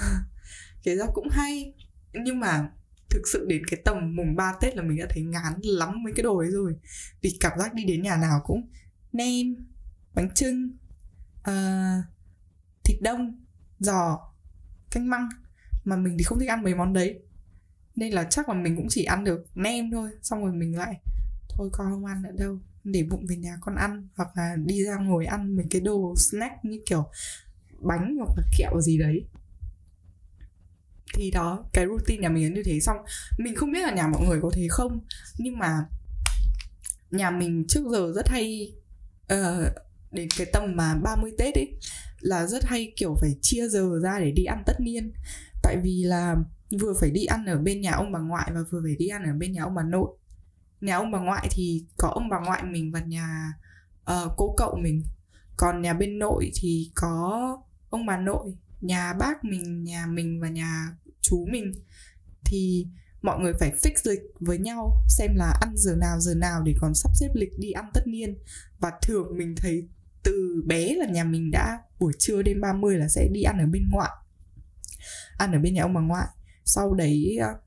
Kể 0.84 0.96
ra 0.96 1.06
cũng 1.14 1.28
hay. 1.32 1.74
Nhưng 2.14 2.40
mà 2.40 2.70
thực 3.10 3.22
sự 3.34 3.46
đến 3.50 3.62
cái 3.72 3.82
tầm 3.86 4.16
mùng 4.16 4.36
3 4.36 4.54
Tết 4.62 4.76
là 4.76 4.84
mình 4.84 4.98
đã 4.98 5.06
thấy 5.10 5.24
ngán 5.24 5.54
lắm 5.64 6.04
mấy 6.04 6.14
cái 6.16 6.24
đồ 6.24 6.42
đấy 6.42 6.52
rồi. 6.52 6.76
Vì 7.22 7.38
cảm 7.40 7.60
giác 7.60 7.74
đi 7.74 7.84
đến 7.84 8.02
nhà 8.02 8.18
nào 8.18 8.42
cũng 8.46 8.70
nem 9.12 9.56
bánh 10.14 10.30
trưng 10.36 10.78
uh, 11.40 11.44
ờ, 11.44 12.02
thịt 12.84 12.98
đông 13.02 13.46
giò 13.80 14.20
canh 14.92 15.10
măng. 15.10 15.30
Mà 15.84 15.96
mình 15.96 16.16
thì 16.18 16.24
không 16.24 16.40
thích 16.40 16.50
ăn 16.50 16.64
mấy 16.64 16.76
món 16.76 16.94
đấy 16.94 17.20
nên 17.96 18.14
là 18.14 18.24
chắc 18.24 18.50
là 18.50 18.56
mình 18.56 18.76
cũng 18.76 18.88
chỉ 18.90 19.04
ăn 19.04 19.24
được 19.24 19.46
nem 19.56 19.92
thôi 19.92 20.10
xong 20.22 20.44
rồi 20.44 20.54
mình 20.54 20.78
lại 20.78 21.00
thôi 21.50 21.70
con 21.72 21.92
không 21.92 22.06
ăn 22.06 22.22
nữa 22.22 22.32
đâu 22.38 22.60
để 22.84 23.04
bụng 23.04 23.26
về 23.28 23.36
nhà 23.36 23.58
con 23.62 23.76
ăn. 23.76 24.08
Hoặc 24.16 24.30
là 24.36 24.56
đi 24.66 24.84
ra 24.84 24.98
ngồi 24.98 25.26
ăn 25.26 25.56
mấy 25.56 25.66
cái 25.70 25.82
đồ 25.82 26.16
snack 26.18 26.66
như 26.66 26.80
kiểu 26.86 27.06
bánh 27.80 28.16
hoặc 28.18 28.30
là 28.38 28.44
kẹo 28.58 28.82
gì 28.82 28.98
đấy. 28.98 29.26
Thì 31.14 31.32
đó 31.32 31.66
cái 31.74 31.86
routine 31.86 32.22
nhà 32.22 32.30
mình 32.30 32.54
như 32.54 32.64
thế. 32.66 32.80
Xong 32.80 32.98
mình 33.38 33.56
không 33.56 33.72
biết 33.72 33.82
là 33.82 33.92
nhà 33.92 34.08
mọi 34.08 34.28
người 34.28 34.40
có 34.42 34.52
thế 34.54 34.68
không 34.70 35.00
nhưng 35.38 35.58
mà 35.58 35.86
nhà 37.12 37.32
mình 37.32 37.66
trước 37.68 37.84
giờ 37.92 38.12
rất 38.16 38.30
hay 38.30 38.74
uh, 39.34 39.68
đến 40.12 40.28
cái 40.38 40.48
tầm 40.54 40.76
mà 40.76 40.96
30 41.04 41.32
Tết 41.38 41.56
ấy 41.56 41.78
là 42.20 42.48
rất 42.48 42.66
hay 42.66 42.94
kiểu 42.96 43.16
phải 43.22 43.32
chia 43.42 43.68
giờ 43.68 43.90
ra 44.04 44.20
để 44.20 44.32
đi 44.32 44.44
ăn 44.44 44.64
tất 44.66 44.74
niên. 44.80 45.14
Tại 45.64 45.78
vì 45.84 46.04
là 46.04 46.36
vừa 46.78 46.94
phải 47.00 47.12
đi 47.12 47.26
ăn 47.26 47.46
ở 47.46 47.58
bên 47.58 47.82
nhà 47.82 47.92
ông 47.92 48.12
bà 48.12 48.20
ngoại 48.20 48.52
và 48.54 48.60
vừa 48.72 48.82
phải 48.84 48.96
đi 48.96 49.08
ăn 49.08 49.24
ở 49.24 49.34
bên 49.38 49.52
nhà 49.52 49.64
ông 49.64 49.76
bà 49.76 49.84
nội. 49.84 50.18
Nhà 50.82 50.96
ông 50.96 51.12
bà 51.12 51.20
ngoại 51.20 51.48
thì 51.52 51.86
có 51.98 52.08
ông 52.08 52.30
bà 52.30 52.40
ngoại 52.40 52.64
mình 52.64 52.92
và 52.92 53.00
nhà 53.00 53.54
uh, 54.12 54.32
cô 54.38 54.54
cậu 54.58 54.78
mình. 54.82 55.04
Còn 55.58 55.82
nhà 55.82 55.94
bên 55.94 56.20
nội 56.20 56.52
thì 56.56 56.92
có 56.96 57.58
ông 57.90 58.06
bà 58.06 58.18
nội 58.18 58.56
nhà 58.82 59.14
bác 59.14 59.44
mình 59.44 59.84
nhà 59.84 60.06
mình 60.06 60.42
và 60.42 60.50
nhà 60.50 60.88
chú 61.22 61.46
mình. 61.52 61.72
Thì 62.46 62.88
mọi 63.22 63.40
người 63.40 63.54
phải 63.60 63.72
fix 63.82 64.12
lịch 64.12 64.22
với 64.40 64.58
nhau 64.58 64.98
xem 65.10 65.36
là 65.36 65.54
ăn 65.62 65.74
giờ 65.76 65.96
nào 65.96 66.20
giờ 66.20 66.34
nào 66.34 66.62
để 66.66 66.74
còn 66.82 66.94
sắp 66.96 67.12
xếp 67.16 67.30
lịch 67.34 67.60
đi 67.60 67.72
ăn 67.72 67.86
tất 67.94 68.08
niên. 68.08 68.38
Và 68.80 68.92
thường 69.02 69.38
mình 69.38 69.56
thấy 69.58 69.88
từ 70.24 70.64
bé 70.66 70.96
là 70.96 71.06
nhà 71.06 71.24
mình 71.24 71.52
đã 71.52 71.80
buổi 72.00 72.14
trưa 72.20 72.42
đêm 72.42 72.62
30 72.62 72.98
là 72.98 73.08
sẽ 73.08 73.28
đi 73.32 73.42
ăn 73.42 73.58
ở 73.58 73.66
bên 73.66 73.90
ngoại 73.92 74.12
ăn 75.38 75.52
ở 75.52 75.60
bên 75.60 75.74
nhà 75.74 75.82
ông 75.82 75.94
bà 75.94 76.02
ngoại 76.02 76.28
sau 76.66 76.94
đấy 76.94 77.38
ờ, 77.42 77.60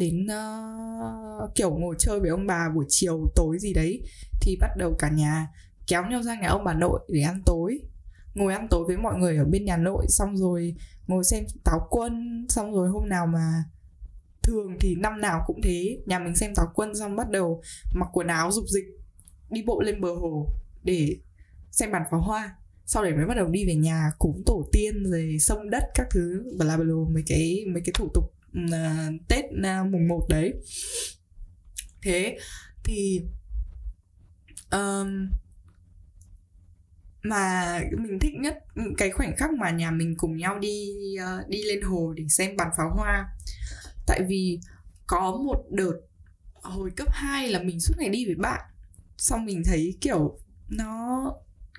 đến 0.00 0.26
uh, 0.26 1.54
kiểu 1.54 1.70
ngồi 1.76 1.94
chơi 1.98 2.20
với 2.20 2.30
ông 2.30 2.46
bà 2.46 2.68
buổi 2.74 2.84
chiều 2.88 3.20
tối 3.36 3.58
gì 3.58 3.72
đấy 3.74 4.02
thì 4.40 4.56
bắt 4.60 4.70
đầu 4.76 4.96
cả 4.98 5.10
nhà 5.10 5.48
kéo 5.86 6.04
nhau 6.06 6.22
ra 6.22 6.40
nhà 6.40 6.48
ông 6.48 6.64
bà 6.64 6.74
nội 6.74 7.00
để 7.08 7.20
ăn 7.20 7.42
tối. 7.46 7.80
Ngồi 8.34 8.52
ăn 8.52 8.68
tối 8.70 8.84
với 8.86 8.96
mọi 8.96 9.18
người 9.18 9.36
ở 9.36 9.44
bên 9.44 9.64
nhà 9.64 9.76
nội 9.76 10.06
xong 10.08 10.36
rồi 10.36 10.74
ngồi 11.06 11.24
xem 11.24 11.44
táo 11.64 11.86
quân 11.90 12.46
xong 12.48 12.72
rồi 12.72 12.88
hôm 12.88 13.08
nào 13.08 13.26
mà 13.26 13.64
thường 14.42 14.76
thì 14.80 14.94
năm 14.94 15.20
nào 15.20 15.44
cũng 15.46 15.60
thế. 15.62 15.98
Nhà 16.06 16.18
mình 16.18 16.36
xem 16.36 16.54
táo 16.54 16.66
quân 16.74 16.94
xong 16.94 17.16
bắt 17.16 17.30
đầu 17.30 17.62
mặc 17.94 18.08
quần 18.12 18.26
áo 18.26 18.52
dục 18.52 18.64
dịch 18.68 18.84
đi 19.50 19.62
bộ 19.66 19.80
lên 19.80 20.00
bờ 20.00 20.14
hồ 20.14 20.48
để 20.82 21.16
xem 21.70 21.92
bản 21.92 22.02
pháo 22.10 22.20
hoa 22.20 22.56
sau 22.86 23.04
đấy 23.04 23.12
mới 23.12 23.26
bắt 23.26 23.34
đầu 23.34 23.48
đi 23.48 23.66
về 23.66 23.74
nhà 23.74 24.10
cúng 24.18 24.42
tổ 24.46 24.68
tiên 24.72 25.04
rồi 25.04 25.36
sông 25.40 25.70
đất 25.70 25.84
các 25.94 26.06
thứ. 26.10 26.44
Và 26.58 26.64
là 26.64 26.76
mấy 26.76 27.22
cái 27.26 27.64
mấy 27.74 27.82
cái 27.84 27.92
thủ 27.94 28.08
tục 28.14 28.24
uh, 28.58 29.28
tết 29.28 29.44
uh, 29.44 29.86
mùng 29.90 30.08
1 30.08 30.26
đấy. 30.28 30.54
Thế 32.02 32.38
thì 32.84 33.20
um, 34.70 35.28
mà 37.22 37.80
mình 37.98 38.18
thích 38.18 38.34
nhất 38.34 38.58
cái 38.98 39.10
khoảnh 39.10 39.36
khắc 39.36 39.50
mà 39.52 39.70
nhà 39.70 39.90
mình 39.90 40.14
cùng 40.16 40.36
nhau 40.36 40.58
đi 40.58 40.94
uh, 41.22 41.48
đi 41.48 41.62
lên 41.62 41.82
hồ 41.82 42.12
để 42.16 42.24
xem 42.28 42.56
bắn 42.56 42.68
pháo 42.76 42.90
hoa. 42.94 43.28
Tại 44.06 44.20
vì 44.28 44.60
có 45.06 45.32
một 45.46 45.64
đợt 45.70 46.00
hồi 46.54 46.90
cấp 46.96 47.08
2 47.10 47.48
là 47.48 47.62
mình 47.62 47.80
suốt 47.80 47.94
ngày 47.98 48.08
đi 48.08 48.26
với 48.26 48.34
bạn. 48.34 48.60
Xong 49.16 49.44
mình 49.44 49.62
thấy 49.64 49.98
kiểu 50.00 50.38
nó 50.68 51.32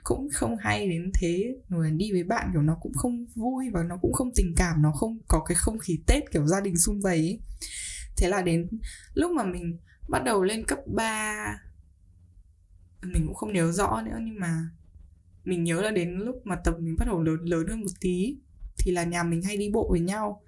cũng 0.06 0.30
không 0.34 0.58
hay 0.60 0.90
đến 0.90 1.12
thế 1.14 1.56
rồi 1.70 1.92
đi 1.92 2.12
với 2.12 2.24
bạn, 2.24 2.50
kiểu, 2.54 2.62
nó 2.62 2.78
cũng 2.82 2.94
không 2.94 3.26
vui 3.36 3.66
và 3.74 3.84
nó 3.84 3.98
cũng 4.02 4.14
không 4.14 4.32
tình 4.36 4.54
cảm, 4.58 4.82
nó 4.82 4.92
không 4.92 5.20
có 5.28 5.44
cái 5.48 5.56
không 5.56 5.80
khí 5.80 6.00
tết 6.08 6.32
kiểu 6.32 6.48
gia 6.48 6.62
đình 6.62 6.78
sum 6.78 7.00
vầy 7.00 7.18
ấy. 7.18 7.40
thế 8.18 8.30
là 8.30 8.42
đến 8.42 8.68
lúc 9.14 9.32
mà 9.32 9.44
mình 9.44 9.78
bắt 10.10 10.24
đầu 10.26 10.44
lên 10.44 10.66
cấp 10.66 10.80
3 10.88 11.36
mình 13.02 13.26
cũng 13.28 13.36
không 13.36 13.54
nhớ 13.54 13.72
rõ 13.72 14.02
nữa, 14.06 14.18
nhưng 14.22 14.40
mà 14.40 14.70
mình 15.44 15.64
nhớ 15.64 15.82
là 15.82 15.92
đến 15.92 16.10
lúc 16.18 16.36
mà 16.44 16.56
tầm 16.56 16.74
mình 16.80 16.96
bắt 17.00 17.06
đầu 17.08 17.24
lớn 17.24 17.40
lớn 17.44 17.68
hơn 17.68 17.82
một 17.82 17.92
tí 18.00 18.38
thì 18.78 18.92
là 18.92 19.04
nhà 19.04 19.24
mình 19.24 19.42
hay 19.42 19.58
đi 19.58 19.70
bộ 19.74 19.88
với 19.92 20.00
nhau, 20.00 20.42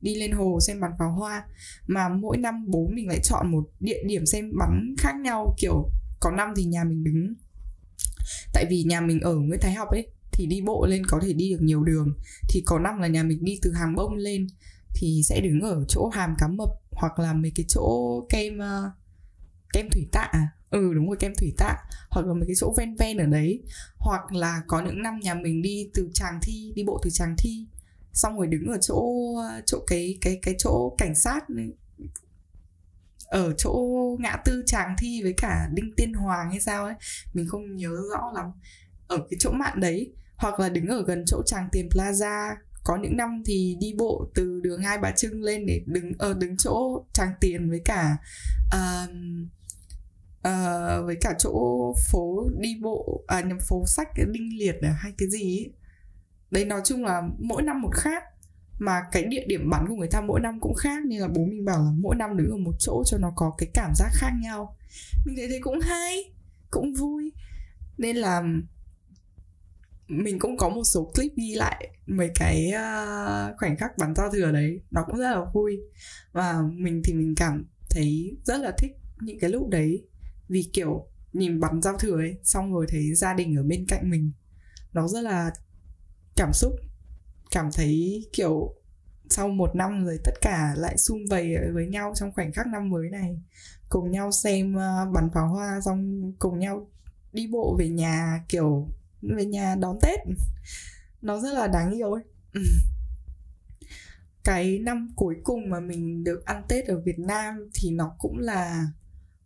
đi 0.00 0.14
lên 0.14 0.32
hồ 0.32 0.58
xem 0.60 0.80
bắn 0.80 0.90
pháo 0.98 1.12
hoa 1.12 1.44
mà 1.86 2.08
mỗi 2.08 2.36
năm 2.36 2.64
bố 2.68 2.90
mình 2.92 3.08
lại 3.08 3.20
chọn 3.22 3.50
một 3.50 3.70
địa 3.80 4.02
điểm 4.06 4.26
xem 4.26 4.50
bắn 4.58 4.94
khác 4.98 5.16
nhau, 5.16 5.54
kiểu, 5.58 5.90
có 6.20 6.30
năm 6.30 6.52
thì 6.56 6.64
nhà 6.64 6.84
mình 6.84 7.04
đứng 7.04 7.34
tại 8.52 8.66
vì 8.70 8.82
nhà 8.82 9.00
mình 9.00 9.20
ở 9.20 9.34
Nguyễn 9.34 9.60
Thái 9.60 9.72
Học 9.72 9.88
ấy 9.88 10.06
thì 10.32 10.46
đi 10.46 10.60
bộ 10.60 10.86
lên 10.86 11.02
có 11.06 11.20
thể 11.22 11.32
đi 11.32 11.50
được 11.50 11.60
nhiều 11.60 11.84
đường. 11.84 12.14
Thì 12.48 12.62
có 12.66 12.78
năm 12.78 12.98
là 12.98 13.06
nhà 13.06 13.22
mình 13.22 13.44
đi 13.44 13.58
từ 13.62 13.72
hàng 13.72 13.94
bông 13.94 14.14
lên 14.14 14.46
thì 14.94 15.22
sẽ 15.24 15.40
đứng 15.40 15.60
ở 15.60 15.84
chỗ 15.88 16.08
hàm 16.08 16.34
cá 16.38 16.48
mập 16.48 16.68
hoặc 16.90 17.18
là 17.18 17.32
mấy 17.32 17.52
cái 17.54 17.64
chỗ 17.68 18.20
kem 18.28 18.58
uh, 18.58 18.92
kem 19.72 19.90
thủy 19.90 20.08
tạ 20.12 20.28
à? 20.32 20.48
ừ 20.70 20.94
đúng 20.94 21.06
rồi 21.06 21.16
kem 21.20 21.32
thủy 21.38 21.52
tạ 21.56 21.76
hoặc 22.10 22.26
là 22.26 22.34
mấy 22.34 22.46
cái 22.46 22.54
chỗ 22.56 22.74
ven 22.78 22.94
ven 22.94 23.16
ở 23.16 23.26
đấy. 23.26 23.62
Hoặc 23.96 24.32
là 24.32 24.62
có 24.66 24.82
những 24.82 25.02
năm 25.02 25.20
nhà 25.22 25.34
mình 25.34 25.62
đi 25.62 25.90
từ 25.94 26.10
tràng 26.14 26.38
thi 26.42 26.72
đi 26.76 26.84
bộ 26.84 27.00
từ 27.02 27.10
tràng 27.10 27.34
thi 27.38 27.66
xong 28.12 28.36
rồi 28.36 28.46
đứng 28.46 28.66
ở 28.66 28.78
chỗ 28.82 29.04
ờ, 29.36 29.62
chỗ 29.66 29.78
cái 29.86 30.18
cái 30.20 30.38
cái 30.42 30.54
chỗ 30.58 30.94
cảnh 30.98 31.14
sát 31.14 31.40
ở 33.30 33.52
chỗ 33.58 33.72
ngã 34.20 34.36
tư 34.44 34.62
tràng 34.66 34.94
thi 34.98 35.22
với 35.22 35.34
cả 35.36 35.68
đinh 35.74 35.92
tiên 35.96 36.12
hoàng 36.12 36.50
hay 36.50 36.60
sao 36.60 36.84
ấy 36.84 36.94
mình 37.34 37.48
không 37.48 37.76
nhớ 37.76 37.96
rõ 38.12 38.32
lắm 38.34 38.46
ở 39.08 39.18
cái 39.30 39.36
chỗ 39.40 39.50
mạn 39.50 39.80
đấy 39.80 40.12
hoặc 40.36 40.60
là 40.60 40.68
đứng 40.68 40.86
ở 40.86 41.04
gần 41.06 41.24
chỗ 41.26 41.42
tràng 41.46 41.68
tiền 41.72 41.88
plaza 41.90 42.54
có 42.84 42.96
những 43.02 43.16
năm 43.16 43.42
thì 43.46 43.76
đi 43.80 43.94
bộ 43.98 44.30
từ 44.34 44.60
đường 44.62 44.82
hai 44.82 44.98
bà 44.98 45.10
trưng 45.10 45.42
lên 45.42 45.66
để 45.66 45.80
đứng 45.86 46.12
ở 46.18 46.34
đứng 46.34 46.56
chỗ 46.56 47.04
tràng 47.12 47.32
tiền 47.40 47.70
với 47.70 47.80
cả 47.84 48.16
uh, 48.76 49.10
uh, 50.48 51.06
với 51.06 51.16
cả 51.20 51.34
chỗ 51.38 51.52
phố 52.10 52.48
đi 52.60 52.76
bộ 52.82 53.24
à 53.26 53.40
nhầm 53.40 53.58
phố 53.68 53.84
sách 53.86 54.08
cái 54.14 54.26
đinh 54.30 54.58
liệt 54.58 54.74
à, 54.82 54.96
hay 54.98 55.12
cái 55.18 55.30
gì 55.30 55.58
ấy. 55.58 55.72
đấy 56.50 56.64
nói 56.64 56.80
chung 56.84 57.04
là 57.04 57.22
mỗi 57.38 57.62
năm 57.62 57.82
một 57.82 57.90
khác 57.94 58.22
mà 58.80 59.02
cái 59.12 59.24
địa 59.24 59.44
điểm 59.46 59.70
bắn 59.70 59.88
của 59.88 59.94
người 59.94 60.08
ta 60.08 60.20
mỗi 60.20 60.40
năm 60.40 60.60
cũng 60.60 60.74
khác 60.74 61.04
nên 61.06 61.20
là 61.20 61.28
bố 61.28 61.44
mình 61.44 61.64
bảo 61.64 61.84
là 61.84 61.90
mỗi 61.98 62.16
năm 62.16 62.36
đứng 62.36 62.50
ở 62.50 62.56
một 62.56 62.72
chỗ 62.78 63.02
cho 63.06 63.18
nó 63.18 63.32
có 63.36 63.54
cái 63.58 63.68
cảm 63.74 63.92
giác 63.94 64.08
khác 64.12 64.30
nhau. 64.42 64.76
Mình 65.26 65.36
thấy 65.36 65.48
thế 65.48 65.58
cũng 65.62 65.80
hay 65.80 66.32
cũng 66.70 66.94
vui. 66.94 67.32
Nên 67.98 68.16
là 68.16 68.42
mình 70.08 70.38
cũng 70.38 70.56
có 70.56 70.68
một 70.68 70.84
số 70.84 71.12
clip 71.14 71.32
ghi 71.36 71.54
lại 71.54 71.88
mấy 72.06 72.30
cái 72.34 72.68
uh, 72.68 73.58
khoảnh 73.58 73.76
khắc 73.76 73.98
bắn 73.98 74.14
giao 74.14 74.30
thừa 74.30 74.52
đấy. 74.52 74.80
Nó 74.90 75.04
cũng 75.06 75.16
rất 75.16 75.30
là 75.30 75.44
vui. 75.54 75.80
Và 76.32 76.62
mình 76.72 77.02
thì 77.04 77.14
mình 77.14 77.34
cảm 77.36 77.64
thấy 77.90 78.36
rất 78.44 78.60
là 78.60 78.72
thích 78.78 78.92
những 79.20 79.38
cái 79.40 79.50
lúc 79.50 79.68
đấy. 79.68 80.04
Vì 80.48 80.70
kiểu 80.72 81.06
nhìn 81.32 81.60
bắn 81.60 81.82
giao 81.82 81.98
thừa 81.98 82.16
ấy 82.16 82.36
xong 82.42 82.72
rồi 82.72 82.86
thấy 82.88 83.14
gia 83.14 83.34
đình 83.34 83.56
ở 83.56 83.62
bên 83.62 83.84
cạnh 83.88 84.10
mình 84.10 84.32
nó 84.92 85.08
rất 85.08 85.20
là 85.20 85.50
cảm 86.36 86.50
xúc 86.52 86.72
cảm 87.50 87.70
thấy, 87.72 88.24
kiểu, 88.32 88.74
sau 89.30 89.48
một 89.48 89.76
năm 89.76 90.04
rồi 90.04 90.18
tất 90.24 90.32
cả 90.40 90.74
lại 90.76 90.96
sum 90.98 91.18
vầy 91.30 91.56
với 91.74 91.86
nhau 91.86 92.12
trong 92.16 92.32
khoảnh 92.32 92.52
khắc 92.52 92.66
năm 92.66 92.90
mới 92.90 93.10
này. 93.10 93.38
Cùng 93.88 94.10
nhau 94.10 94.32
xem 94.32 94.74
ờ, 94.74 95.06
bắn 95.12 95.30
pháo 95.34 95.48
hoa, 95.48 95.80
xong 95.84 96.32
cùng 96.38 96.58
nhau 96.58 96.88
đi 97.32 97.46
bộ 97.46 97.76
về 97.78 97.88
nhà, 97.88 98.44
kiểu, 98.48 98.88
về 99.22 99.44
nhà 99.44 99.76
đón 99.80 99.98
tết. 100.02 100.18
Nó 101.22 101.40
rất 101.40 101.54
là 101.54 101.66
đáng 101.66 101.90
yêu 101.90 102.12
ấy. 102.12 102.22
Cái 104.44 104.78
năm 104.78 105.12
cuối 105.16 105.36
cùng 105.44 105.70
mà 105.70 105.80
mình 105.80 106.24
được 106.24 106.44
ăn 106.44 106.62
tết 106.68 106.86
ở 106.86 107.00
việt 107.00 107.18
nam 107.18 107.70
thì 107.74 107.90
nó 107.90 108.14
cũng 108.18 108.38
là 108.38 108.86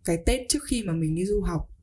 cái 0.05 0.19
tết 0.27 0.41
trước 0.49 0.59
khi 0.67 0.83
mà 0.83 0.93
mình 0.93 1.15
đi 1.15 1.25
du 1.27 1.41
học 1.41 1.74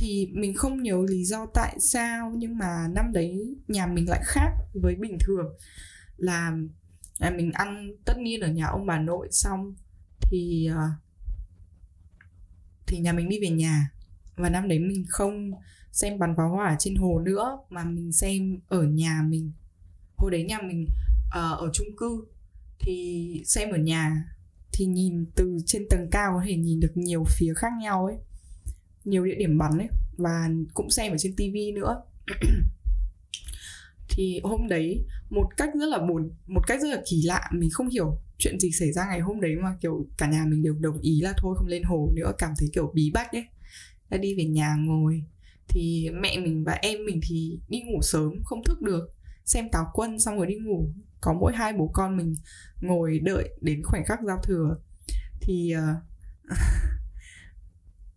thì 0.00 0.30
mình 0.32 0.54
không 0.54 0.82
nhớ 0.82 1.04
lý 1.08 1.24
do 1.24 1.46
tại 1.54 1.76
sao 1.80 2.32
nhưng 2.36 2.58
mà 2.58 2.88
năm 2.94 3.12
đấy 3.12 3.56
nhà 3.68 3.86
mình 3.86 4.08
lại 4.08 4.20
khác 4.24 4.50
với 4.74 4.94
bình 4.94 5.18
thường. 5.20 5.46
Là, 6.16 6.52
là 7.18 7.30
mình 7.30 7.52
ăn 7.52 7.92
tất 8.04 8.18
nhiên 8.18 8.40
ở 8.40 8.48
nhà 8.48 8.66
ông 8.66 8.86
bà 8.86 8.98
nội 8.98 9.28
xong 9.30 9.74
thì 10.20 10.68
à, 10.74 10.88
thì 12.86 12.98
nhà 12.98 13.12
mình 13.12 13.28
đi 13.28 13.40
về 13.40 13.50
nhà. 13.50 13.90
Và 14.36 14.48
năm 14.48 14.68
đấy 14.68 14.78
mình 14.78 15.04
không 15.08 15.50
xem 15.92 16.18
bắn 16.18 16.34
pháo 16.36 16.48
hoa 16.48 16.68
ở 16.68 16.76
trên 16.78 16.96
hồ 16.96 17.20
nữa 17.24 17.58
mà 17.70 17.84
mình 17.84 18.12
xem 18.12 18.58
ở 18.68 18.82
nhà 18.82 19.22
mình. 19.28 19.52
Hồi 20.16 20.30
đấy 20.30 20.44
nhà 20.44 20.58
mình 20.62 20.86
uh, 21.26 21.58
ở 21.58 21.70
chung 21.72 21.96
cư 21.96 22.24
thì 22.78 23.42
xem 23.46 23.70
ở 23.70 23.78
nhà 23.78 24.24
thì 24.72 24.86
nhìn 24.86 25.26
từ 25.36 25.58
trên 25.66 25.82
tầng 25.90 26.08
cao 26.10 26.32
có 26.34 26.42
thể 26.46 26.56
nhìn 26.56 26.80
được 26.80 26.92
nhiều 26.94 27.24
phía 27.28 27.54
khác 27.56 27.72
nhau 27.80 28.06
ấy 28.06 28.16
nhiều 29.10 29.24
địa 29.24 29.34
điểm 29.34 29.58
bắn 29.58 29.78
ấy 29.78 29.88
và 30.16 30.48
cũng 30.74 30.90
xem 30.90 31.12
ở 31.12 31.18
trên 31.18 31.36
tivi 31.36 31.72
nữa. 31.72 32.02
Thì 34.08 34.40
hôm 34.44 34.68
đấy 34.68 35.06
một 35.30 35.48
cách 35.56 35.70
rất 35.80 35.86
là 35.86 35.98
buồn 35.98 36.30
một 36.46 36.60
cách 36.66 36.80
rất 36.82 36.88
là 36.88 37.02
kỳ 37.10 37.22
lạ 37.22 37.50
mình 37.52 37.70
không 37.72 37.88
hiểu 37.88 38.18
chuyện 38.38 38.60
gì 38.60 38.70
xảy 38.72 38.92
ra 38.92 39.06
ngày 39.08 39.20
hôm 39.20 39.40
đấy 39.40 39.56
mà 39.62 39.76
kiểu 39.80 40.06
cả 40.18 40.26
nhà 40.26 40.44
mình 40.48 40.62
đều 40.62 40.74
đồng 40.74 41.00
ý 41.00 41.20
là 41.20 41.32
thôi 41.36 41.54
không 41.58 41.66
lên 41.66 41.82
hồ 41.82 42.10
nữa 42.14 42.32
cảm 42.38 42.52
thấy 42.58 42.68
kiểu 42.72 42.92
bí 42.94 43.10
bách 43.14 43.32
ấy. 43.32 43.44
Đã 44.10 44.16
đi 44.16 44.34
về 44.34 44.44
nhà 44.44 44.74
ngồi 44.78 45.22
thì 45.68 46.10
mẹ 46.20 46.38
mình 46.38 46.64
và 46.64 46.72
em 46.72 46.98
mình 47.06 47.20
thì 47.28 47.60
đi 47.68 47.80
ngủ 47.80 47.98
sớm 48.02 48.32
không 48.44 48.64
thức 48.64 48.82
được. 48.82 49.14
Xem 49.44 49.68
táo 49.72 49.90
quân 49.94 50.18
xong 50.18 50.36
rồi 50.36 50.46
đi 50.46 50.54
ngủ 50.54 50.92
có 51.20 51.32
mỗi 51.40 51.52
hai 51.56 51.72
bố 51.72 51.90
con 51.92 52.16
mình 52.16 52.34
ngồi 52.80 53.18
đợi 53.18 53.48
đến 53.60 53.82
khoảnh 53.84 54.04
khắc 54.06 54.18
giao 54.26 54.40
thừa. 54.44 54.76
Thì 55.40 55.74
uh, 55.76 55.96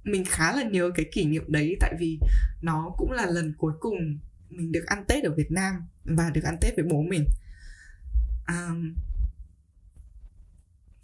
mình 0.03 0.23
khá 0.25 0.55
là 0.55 0.63
nhớ 0.63 0.91
cái 0.95 1.05
kỷ 1.11 1.25
niệm 1.25 1.43
đấy 1.47 1.77
tại 1.79 1.93
vì 1.99 2.19
nó 2.61 2.91
cũng 2.97 3.11
là 3.11 3.25
lần 3.25 3.53
cuối 3.57 3.73
cùng 3.79 4.19
mình 4.49 4.71
được 4.71 4.85
ăn 4.85 5.03
tết 5.07 5.23
ở 5.23 5.33
việt 5.35 5.51
nam 5.51 5.73
và 6.03 6.29
được 6.29 6.43
ăn 6.43 6.57
tết 6.61 6.75
với 6.75 6.85
bố 6.85 7.01
mình. 7.01 7.25
Um, 8.47 8.95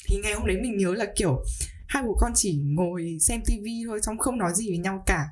thì 0.05 0.17
ngày 0.23 0.33
hôm 0.33 0.47
đấy 0.47 0.57
mình 0.61 0.77
nhớ 0.77 0.93
là 0.93 1.05
kiểu 1.15 1.43
hai 1.87 2.03
bố 2.03 2.17
con 2.19 2.31
chỉ 2.35 2.61
ngồi 2.63 3.17
xem 3.21 3.41
tivi 3.45 3.83
thôi 3.87 3.99
xong 4.03 4.17
không 4.17 4.37
nói 4.37 4.51
gì 4.55 4.69
với 4.69 4.77
nhau 4.77 5.03
cả. 5.05 5.29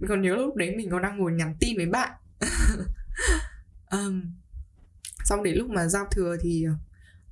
Mình 0.00 0.08
còn 0.08 0.22
nhớ 0.22 0.36
lúc 0.36 0.56
đấy 0.56 0.76
mình 0.76 0.90
còn 0.90 1.02
đang 1.02 1.18
ngồi 1.18 1.32
nhắn 1.32 1.56
tin 1.60 1.76
với 1.76 1.86
bạn. 1.86 2.12
Um, 3.90 4.22
xong 5.24 5.42
đến 5.42 5.56
lúc 5.56 5.70
mà 5.70 5.86
giao 5.86 6.06
thừa 6.10 6.36
thì 6.42 6.64
ờ, 6.64 6.72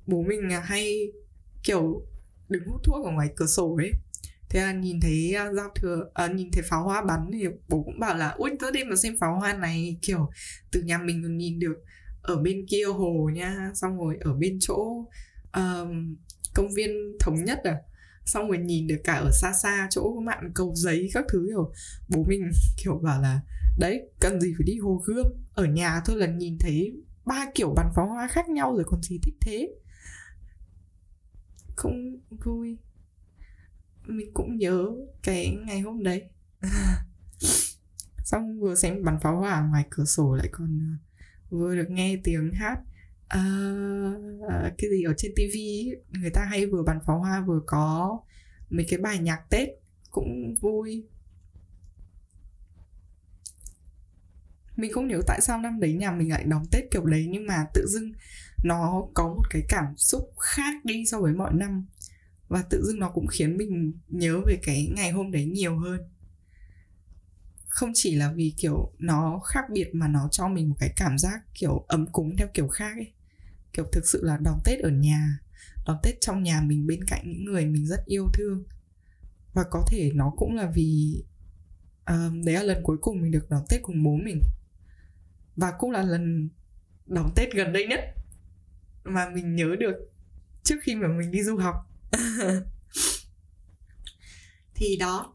bố 0.07 0.21
mình 0.21 0.49
hay 0.63 1.11
kiểu 1.63 2.01
đứng 2.49 2.67
hút 2.67 2.81
thuốc 2.83 3.05
ở 3.05 3.11
ngoài 3.11 3.29
cửa 3.35 3.45
sổ 3.45 3.75
ấy 3.77 3.91
thế 4.57 4.63
là 4.63 4.73
nhìn 4.73 4.99
thấy 5.01 5.33
ờ, 5.33 5.53
giao 5.53 5.69
thừa 5.75 6.09
à, 6.13 6.27
nhìn 6.27 6.51
thấy 6.51 6.63
pháo 6.69 6.83
hoa 6.83 7.01
bắn 7.01 7.29
thì 7.33 7.47
bố 7.67 7.83
cũng 7.83 7.99
bảo 7.99 8.17
là 8.17 8.29
ui 8.29 8.51
tớ 8.59 8.71
đi 8.71 8.83
mà 8.83 8.95
xem 8.95 9.17
pháo 9.19 9.39
hoa 9.39 9.53
này 9.53 9.97
kiểu 10.01 10.29
từ 10.71 10.81
nhà 10.81 10.97
mình 10.97 11.23
còn 11.23 11.37
nhìn 11.37 11.59
được 11.59 11.75
ở 12.21 12.37
bên 12.37 12.65
kia 12.69 12.83
hồ 12.85 13.29
nha 13.33 13.71
xong 13.73 13.97
rồi 13.97 14.17
ở 14.21 14.33
bên 14.33 14.57
chỗ 14.61 15.05
um, 15.53 16.15
công 16.55 16.73
viên 16.75 16.89
thống 17.19 17.43
nhất 17.43 17.59
à. 17.63 17.75
Xong 18.25 18.47
rồi 18.47 18.57
nhìn 18.57 18.87
được 18.87 18.97
cả 19.03 19.13
ở 19.13 19.29
xa 19.41 19.53
xa 19.53 19.87
chỗ 19.91 20.19
mạn 20.19 20.51
cầu 20.55 20.71
giấy 20.75 21.09
các 21.13 21.25
thứ 21.29 21.45
kiểu 21.47 21.71
bố 22.09 22.23
mình 22.27 22.51
kiểu 22.83 22.99
bảo 23.03 23.21
là 23.21 23.41
đấy 23.79 24.01
cần 24.19 24.41
gì 24.41 24.53
phải 24.57 24.65
đi 24.65 24.77
hồ 24.77 25.01
gươm? 25.05 25.25
Ở 25.53 25.65
nhà 25.65 26.01
thôi 26.05 26.17
là 26.17 26.27
nhìn 26.27 26.57
thấy 26.59 26.93
ba 27.25 27.45
kiểu 27.55 27.73
bắn 27.75 27.87
pháo 27.95 28.07
hoa 28.07 28.27
khác 28.27 28.49
nhau 28.49 28.75
rồi 28.75 28.83
còn 28.87 29.03
gì 29.03 29.19
thích 29.23 29.35
thế? 29.41 29.69
Không 31.75 32.17
vui 32.45 32.77
mình 34.07 34.31
cũng 34.33 34.57
nhớ 34.57 34.87
cái 35.23 35.57
ngày 35.65 35.79
hôm 35.79 36.03
đấy. 36.03 36.23
Xong 38.23 38.59
vừa 38.59 38.75
xem 38.75 39.03
bắn 39.03 39.19
pháo 39.19 39.37
hoa 39.37 39.61
ngoài 39.61 39.85
cửa 39.89 40.05
sổ 40.05 40.35
lại 40.35 40.49
còn 40.51 40.79
ờ, 40.79 41.57
vừa 41.57 41.75
được 41.75 41.89
nghe 41.89 42.17
tiếng 42.23 42.51
hát 42.53 42.79
uh, 43.37 44.77
cái 44.77 44.89
gì 44.91 45.03
ở 45.03 45.13
trên 45.17 45.31
tivi 45.35 45.91
người 46.09 46.29
ta 46.29 46.45
hay 46.45 46.65
vừa 46.65 46.83
bắn 46.83 46.99
pháo 47.05 47.19
hoa 47.19 47.41
vừa 47.41 47.61
có 47.65 48.19
mấy 48.69 48.85
cái 48.89 48.99
bài 48.99 49.19
nhạc 49.19 49.49
tết 49.49 49.69
cũng 50.11 50.55
vui. 50.61 51.05
Mình 54.75 54.93
không 54.93 55.07
nhớ 55.07 55.19
tại 55.27 55.41
sao 55.41 55.59
năm 55.59 55.79
đấy 55.79 55.93
nhà 55.93 56.11
mình 56.11 56.31
lại 56.31 56.43
đón 56.43 56.65
tết 56.71 56.83
kiểu 56.91 57.05
đấy 57.05 57.27
nhưng 57.29 57.47
mà 57.47 57.65
tự 57.73 57.85
dưng 57.87 58.11
nó 58.63 59.03
có 59.13 59.27
một 59.27 59.43
cái 59.49 59.61
cảm 59.69 59.97
xúc 59.97 60.33
khác 60.39 60.85
đi 60.85 61.05
so 61.05 61.19
với 61.19 61.33
mọi 61.33 61.53
năm 61.53 61.85
và 62.47 62.63
tự 62.69 62.83
dưng 62.83 62.99
nó 62.99 63.09
cũng 63.09 63.27
khiến 63.27 63.57
mình 63.57 63.93
nhớ 64.07 64.41
về 64.47 64.59
cái 64.63 64.89
ngày 64.95 65.11
hôm 65.11 65.31
đấy 65.31 65.45
nhiều 65.45 65.77
hơn. 65.77 66.01
Không 67.67 67.91
chỉ 67.93 68.15
là 68.15 68.33
vì 68.33 68.53
kiểu 68.57 68.91
nó 68.99 69.39
khác 69.39 69.63
biệt 69.71 69.89
mà 69.93 70.07
nó 70.07 70.27
cho 70.31 70.47
mình 70.47 70.69
một 70.69 70.75
cái 70.79 70.93
cảm 70.95 71.17
giác 71.17 71.41
kiểu 71.53 71.85
ấm 71.87 72.05
cúng 72.11 72.35
theo 72.37 72.47
kiểu 72.53 72.67
khác 72.67 72.93
ấy. 72.95 73.13
Kiểu 73.73 73.85
thực 73.91 74.07
sự 74.07 74.23
là 74.23 74.37
đón 74.37 74.59
tết 74.65 74.79
ở 74.79 74.89
nhà 74.89 75.39
đón 75.87 75.97
tết 76.03 76.21
trong 76.21 76.43
nhà 76.43 76.61
mình 76.61 76.87
bên 76.87 77.03
cạnh 77.07 77.21
những 77.25 77.45
người 77.45 77.65
mình 77.65 77.85
rất 77.85 78.05
yêu 78.05 78.27
thương. 78.33 78.63
Và 79.53 79.63
có 79.71 79.85
thể 79.87 80.11
nó 80.13 80.33
cũng 80.37 80.55
là 80.55 80.71
vì 80.75 81.23
uh, 82.11 82.45
đấy 82.45 82.55
là 82.55 82.63
lần 82.63 82.83
cuối 82.83 82.97
cùng 83.01 83.21
mình 83.21 83.31
được 83.31 83.49
đón 83.49 83.63
tết 83.69 83.81
cùng 83.83 84.03
bố 84.03 84.15
mình. 84.15 84.41
Và 85.55 85.71
cũng 85.79 85.91
là 85.91 86.01
lần 86.01 86.49
đón 87.05 87.31
tết 87.35 87.53
gần 87.53 87.73
đây 87.73 87.87
nhất 87.87 87.99
mà 89.03 89.29
mình 89.29 89.55
nhớ 89.55 89.75
được 89.79 89.95
trước 90.63 90.75
khi 90.81 90.95
mà 90.95 91.07
mình 91.07 91.31
đi 91.31 91.43
du 91.43 91.57
học. 91.57 91.86
thì 94.75 94.97
đó. 94.97 95.33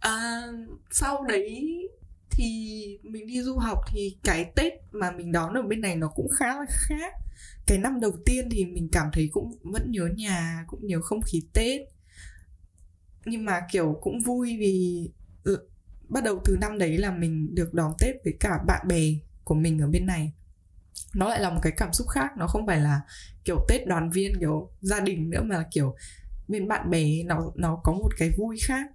À, 0.00 0.42
sau 0.90 1.24
đấy 1.24 1.88
thì 2.30 2.98
mình 3.02 3.26
đi 3.26 3.42
du 3.42 3.56
học 3.56 3.78
thì 3.88 4.16
cái 4.24 4.52
tết 4.56 4.72
mà 4.92 5.10
mình 5.10 5.32
đón 5.32 5.54
ở 5.54 5.62
bên 5.62 5.80
này 5.80 5.96
nó 5.96 6.08
cũng 6.08 6.28
khá 6.28 6.46
là 6.46 6.66
khác. 6.68 7.14
Cái 7.66 7.78
năm 7.78 8.00
đầu 8.00 8.12
tiên 8.26 8.48
thì 8.50 8.64
mình 8.64 8.88
cảm 8.92 9.06
thấy 9.12 9.28
cũng 9.32 9.58
vẫn 9.62 9.90
nhớ 9.90 10.08
nhà 10.16 10.64
cũng 10.66 10.86
nhớ 10.86 11.00
không 11.00 11.20
khí 11.22 11.42
tết. 11.52 11.80
Nhưng 13.24 13.44
mà 13.44 13.60
kiểu 13.72 13.98
cũng 14.00 14.20
vui 14.20 14.56
vì 14.60 15.08
ừ, 15.44 15.68
bắt 16.08 16.24
đầu 16.24 16.42
từ 16.44 16.56
năm 16.60 16.78
đấy 16.78 16.98
là 16.98 17.10
mình 17.10 17.54
được 17.54 17.74
đón 17.74 17.92
tết 17.98 18.16
với 18.24 18.34
cả 18.40 18.58
bạn 18.66 18.88
bè 18.88 19.04
của 19.44 19.54
mình 19.54 19.78
ở 19.78 19.86
bên 19.86 20.06
này 20.06 20.32
nó 21.14 21.28
lại 21.28 21.40
là 21.40 21.50
một 21.50 21.60
cái 21.62 21.72
cảm 21.76 21.92
xúc 21.92 22.08
khác, 22.08 22.30
nó 22.36 22.46
không 22.46 22.66
phải 22.66 22.80
là 22.80 23.00
kiểu 23.44 23.64
tết 23.68 23.86
đoàn 23.86 24.10
viên, 24.10 24.32
kiểu 24.40 24.70
gia 24.80 25.00
đình 25.00 25.30
nữa 25.30 25.42
mà 25.42 25.56
là 25.56 25.64
kiểu 25.72 25.94
bên 26.48 26.68
bạn 26.68 26.90
bè, 26.90 27.22
nó 27.26 27.52
nó 27.54 27.80
có 27.84 27.92
một 27.92 28.08
cái 28.18 28.30
vui 28.38 28.58
khác. 28.66 28.86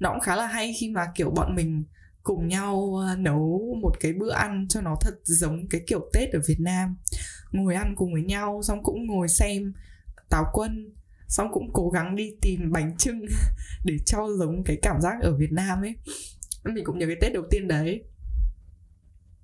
Nó 0.00 0.10
cũng 0.10 0.20
khá 0.20 0.36
là 0.36 0.46
hay 0.46 0.74
khi 0.80 0.90
mà 0.90 1.06
kiểu 1.14 1.30
bọn 1.30 1.54
mình 1.54 1.84
cùng 2.22 2.48
nhau 2.48 2.94
ờ, 3.06 3.16
nấu 3.16 3.76
một 3.82 3.92
cái 4.00 4.12
bữa 4.12 4.32
ăn 4.32 4.66
cho 4.68 4.80
nó 4.80 4.96
thật 5.00 5.14
giống 5.22 5.68
cái 5.68 5.80
kiểu 5.86 6.10
tết 6.12 6.30
ở 6.32 6.40
việt 6.48 6.60
nam. 6.60 6.96
Ngồi 7.52 7.74
ăn 7.74 7.94
cùng 7.96 8.12
với 8.12 8.22
nhau, 8.22 8.62
xong 8.62 8.82
cũng 8.82 9.06
ngồi 9.06 9.28
xem 9.28 9.72
táo 10.30 10.44
quân, 10.52 10.94
xong 11.28 11.48
cũng 11.52 11.70
cố 11.72 11.90
gắng 11.90 12.16
đi 12.16 12.34
tìm 12.42 12.72
bánh 12.72 12.96
trưng 12.96 13.20
để 13.84 13.94
cho 14.06 14.28
giống 14.38 14.64
cái 14.64 14.78
cảm 14.82 15.00
giác 15.00 15.14
ở 15.22 15.36
việt 15.36 15.52
nam 15.52 15.80
ấy. 15.80 15.94
Mình 16.64 16.84
cũng 16.84 16.98
nhớ 16.98 17.06
cái 17.06 17.16
tết 17.20 17.32
đầu 17.32 17.44
tiên 17.50 17.68
đấy. 17.68 18.04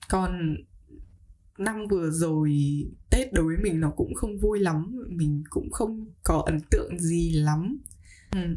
Còn 0.08 0.56
năm 1.58 1.86
vừa 1.90 2.10
rồi 2.10 2.52
tết 3.10 3.32
đối 3.32 3.44
với 3.44 3.56
mình 3.62 3.80
nó 3.80 3.90
cũng 3.90 4.14
không 4.14 4.38
vui 4.38 4.60
lắm 4.60 4.96
mình 5.08 5.44
cũng 5.50 5.70
không 5.70 6.06
có 6.22 6.42
ấn 6.46 6.60
tượng 6.70 6.98
gì 6.98 7.32
lắm 7.32 7.78
ừ. 8.32 8.56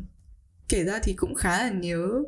kể 0.70 0.84
ra 0.84 1.00
thì 1.04 1.14
cũng 1.14 1.36
khá 1.36 1.64
là 1.64 1.72
nhớ 1.72 2.24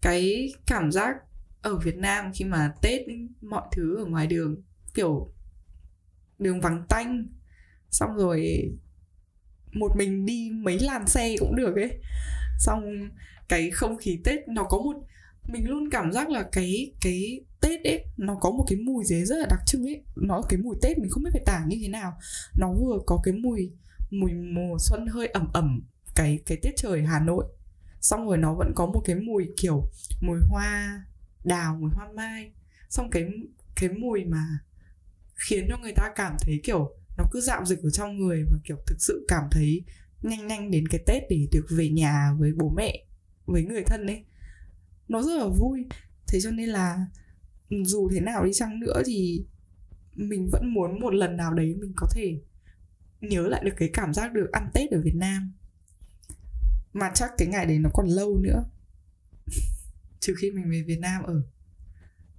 cái 0.00 0.52
cảm 0.66 0.92
giác 0.92 1.16
ở 1.62 1.78
Việt 1.78 1.96
Nam 1.96 2.30
khi 2.34 2.44
mà 2.44 2.72
Tết 2.82 3.00
mọi 3.40 3.68
thứ 3.72 3.96
ở 3.96 4.04
ngoài 4.04 4.26
đường 4.26 4.62
kiểu 4.94 5.32
đường 6.38 6.60
vắng 6.60 6.82
tanh 6.88 7.26
xong 7.90 8.16
rồi 8.16 8.70
một 9.72 9.96
mình 9.96 10.26
đi 10.26 10.50
mấy 10.54 10.78
làn 10.78 11.06
xe 11.06 11.36
cũng 11.38 11.56
được 11.56 11.76
ấy 11.76 12.00
xong 12.58 13.10
cái 13.48 13.70
không 13.70 13.96
khí 13.96 14.20
Tết 14.24 14.48
nó 14.48 14.64
có 14.64 14.78
một 14.78 14.96
mình 15.48 15.68
luôn 15.68 15.90
cảm 15.90 16.12
giác 16.12 16.30
là 16.30 16.48
cái 16.52 16.92
cái 17.00 17.40
Tết 17.60 17.84
ấy, 17.84 18.04
nó 18.16 18.34
có 18.40 18.50
một 18.50 18.64
cái 18.68 18.78
mùi 18.78 19.04
gì 19.04 19.24
rất 19.24 19.36
là 19.36 19.46
đặc 19.50 19.60
trưng 19.66 19.84
ấy. 19.86 20.02
Nó 20.16 20.42
cái 20.48 20.58
mùi 20.58 20.76
Tết 20.82 20.98
mình 20.98 21.10
không 21.10 21.22
biết 21.22 21.30
phải 21.32 21.42
tả 21.46 21.64
như 21.66 21.78
thế 21.82 21.88
nào. 21.88 22.18
Nó 22.58 22.72
vừa 22.72 22.98
có 23.06 23.20
cái 23.24 23.34
mùi 23.34 23.72
mùi 24.10 24.32
mùa 24.32 24.76
xuân 24.80 25.06
hơi 25.06 25.26
ẩm 25.26 25.48
ẩm 25.52 25.80
cái 26.14 26.38
cái 26.46 26.58
Tết 26.62 26.74
trời 26.76 27.02
Hà 27.02 27.20
Nội. 27.20 27.44
Xong 28.00 28.26
rồi 28.26 28.38
nó 28.38 28.54
vẫn 28.54 28.72
có 28.74 28.86
một 28.86 29.02
cái 29.04 29.16
mùi 29.16 29.48
kiểu 29.56 29.82
mùi 30.22 30.38
hoa 30.48 31.04
đào, 31.44 31.76
mùi 31.80 31.90
hoa 31.94 32.08
mai. 32.14 32.52
Xong 32.88 33.10
cái 33.10 33.24
cái 33.76 33.88
mùi 33.88 34.24
mà 34.24 34.58
khiến 35.34 35.66
cho 35.68 35.78
người 35.78 35.92
ta 35.96 36.12
cảm 36.16 36.36
thấy 36.40 36.60
kiểu 36.64 36.94
nó 37.18 37.24
cứ 37.32 37.40
dạo 37.40 37.64
dực 37.64 37.82
ở 37.82 37.90
trong 37.90 38.18
người 38.18 38.44
và 38.50 38.58
kiểu 38.64 38.76
thực 38.86 38.96
sự 39.00 39.24
cảm 39.28 39.44
thấy 39.50 39.84
nhanh 40.22 40.46
nhanh 40.46 40.70
đến 40.70 40.88
cái 40.88 41.00
tết 41.06 41.22
để 41.30 41.48
được 41.52 41.66
về 41.70 41.88
nhà 41.88 42.34
với 42.38 42.52
bố 42.56 42.72
mẹ, 42.76 43.04
với 43.46 43.62
người 43.62 43.82
thân 43.82 44.06
ấy. 44.06 44.24
Nó 45.08 45.22
rất 45.22 45.38
là 45.38 45.46
vui. 45.46 45.86
Thế 46.28 46.40
cho 46.40 46.50
nên 46.50 46.68
là 46.68 47.06
dù 47.70 48.08
thế 48.12 48.20
nào 48.20 48.44
đi 48.44 48.50
chăng 48.54 48.80
nữa 48.80 49.02
thì 49.06 49.44
mình 50.14 50.48
vẫn 50.52 50.74
muốn 50.74 51.00
một 51.00 51.14
lần 51.14 51.36
nào 51.36 51.54
đấy 51.54 51.74
mình 51.80 51.92
có 51.96 52.06
thể 52.14 52.40
nhớ 53.20 53.48
lại 53.48 53.62
được 53.64 53.74
cái 53.76 53.90
cảm 53.92 54.14
giác 54.14 54.32
được 54.32 54.52
ăn 54.52 54.70
tết 54.74 54.90
ở 54.90 55.00
việt 55.04 55.14
nam. 55.14 55.52
Mà 56.92 57.10
chắc 57.14 57.30
cái 57.38 57.48
ngày 57.48 57.66
đấy 57.66 57.78
nó 57.78 57.90
còn 57.94 58.06
lâu 58.06 58.38
nữa. 58.38 58.64
Trừ 60.20 60.34
khi 60.38 60.50
mình 60.50 60.70
về 60.70 60.82
Việt 60.82 60.98
Nam 60.98 61.22
ở 61.22 61.42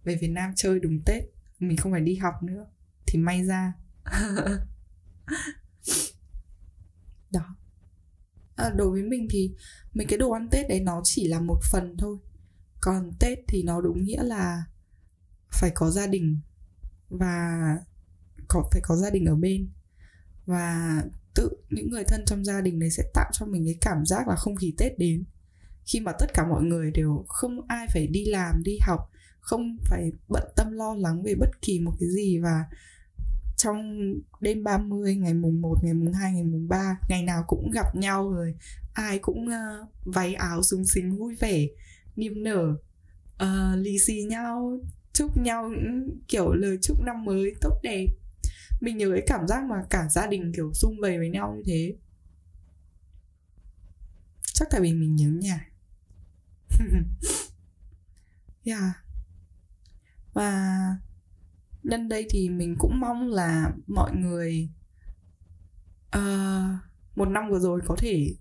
về 0.04 0.16
Việt 0.22 0.28
Nam 0.28 0.54
chơi 0.56 0.80
đúng 0.80 1.02
Tết 1.06 1.24
mình 1.60 1.78
không 1.78 1.92
phải 1.92 2.02
đi 2.02 2.16
học 2.16 2.34
nữa 2.44 2.66
thì 3.08 3.20
may 3.20 3.46
ra. 3.46 3.74
Đó. 7.32 7.56
À, 8.56 8.70
đối 8.76 8.90
với 8.90 9.04
mình 9.04 9.28
thì 9.30 9.56
mấy 9.94 10.06
cái 10.06 10.18
đồ 10.20 10.32
ăn 10.32 10.48
Tết 10.52 10.70
đấy 10.70 10.80
nó 10.80 11.02
chỉ 11.04 11.28
là 11.28 11.40
một 11.40 11.60
phần 11.72 11.96
thôi. 11.98 12.18
Còn 12.82 13.12
Tết 13.20 13.40
thì 13.48 13.64
nó 13.64 13.82
đúng 13.82 14.04
nghĩa 14.04 14.24
là 14.24 14.64
phải 15.52 15.72
có 15.76 15.92
gia 15.92 16.08
đình 16.08 16.40
và 17.10 17.78
có 18.48 18.70
phải 18.72 18.82
có 18.84 18.96
gia 18.96 19.10
đình 19.10 19.26
ở 19.26 19.36
bên. 19.36 19.70
Và 20.46 21.02
tự 21.36 21.50
những 21.70 21.90
người 21.90 22.04
thân 22.04 22.24
trong 22.26 22.46
gia 22.46 22.62
đình 22.62 22.80
đấy 22.80 22.90
sẽ 22.92 23.04
tạo 23.14 23.30
cho 23.34 23.46
mình 23.46 23.66
cái 23.66 23.76
cảm 23.82 24.06
giác 24.06 24.28
là 24.28 24.36
không 24.36 24.56
khí 24.56 24.74
tết 24.78 25.00
đến. 25.00 25.24
Khi 25.86 26.00
mà 26.00 26.12
tất 26.20 26.34
cả 26.34 26.48
mọi 26.50 26.64
người 26.64 26.92
đều 26.92 27.26
không 27.28 27.68
ai 27.68 27.88
phải 27.94 28.08
đi 28.08 28.26
làm 28.26 28.64
đi 28.64 28.78
học 28.82 29.10
không 29.50 29.78
phải 29.86 30.12
bận 30.28 30.44
tâm 30.56 30.72
lo 30.72 30.96
lắng 30.96 31.24
về 31.24 31.36
bất 31.40 31.62
kỳ 31.62 31.80
một 31.80 31.94
cái 32.00 32.10
gì 32.10 32.40
và 32.40 32.66
trong 33.58 34.14
đêm 34.42 34.64
30, 34.64 35.16
ngày 35.16 35.34
mùng 35.34 35.62
1, 35.62 35.84
ngày 35.84 35.94
mùng 35.94 36.14
2, 36.14 36.34
ngày 36.34 36.44
mùng 36.44 36.68
3 36.68 37.00
Ngày 37.10 37.24
nào 37.24 37.44
cũng 37.48 37.72
gặp 37.72 37.96
nhau 37.96 38.32
rồi 38.32 38.56
Ai 38.94 39.20
cũng 39.20 39.46
uh, 39.48 39.90
váy 40.06 40.34
áo 40.34 40.64
súng 40.64 40.86
xính 40.86 41.18
vui 41.18 41.36
vẻ 41.36 41.68
Niềm 42.16 42.44
nở 42.44 42.76
uh, 43.44 43.78
Lì 43.78 44.00
xì 44.00 44.24
nhau 44.24 44.80
Chúc 45.20 45.38
nhau 45.38 45.64
ừ, 45.64 46.18
kiểu 46.28 46.54
lời 46.54 46.78
chúc 46.82 47.02
năm 47.02 47.26
mới 47.26 47.56
tốt 47.62 47.80
đẹp. 47.84 48.06
Mình 48.82 48.98
nhớ 48.98 49.10
cái 49.14 49.24
cảm 49.28 49.48
giác 49.48 49.64
mà 49.64 49.76
cả 49.90 50.08
gia 50.10 50.28
đình 50.28 50.52
kiểu 50.56 50.72
sum 50.74 50.98
vầy 51.02 51.18
với 51.18 51.30
nhau 51.30 51.54
như 51.56 51.64
thế. 51.66 51.96
Chắc 54.54 54.68
tại 54.72 54.82
vì 54.82 54.94
mình 54.94 55.16
nhớ 55.16 55.30
nhà. 55.30 55.70
Yeah. 58.64 58.96
Và 60.34 60.78
nhân 61.84 62.10
đây 62.10 62.28
thì 62.30 62.50
mình 62.50 62.76
cũng 62.80 63.00
mong 63.00 63.28
là 63.28 63.72
mọi 63.88 64.12
người 64.16 64.70
uh, 66.18 66.80
một 67.16 67.26
năm 67.26 67.50
vừa 67.50 67.60
rồi 67.60 67.82
có 67.86 67.96
thể 68.00 68.36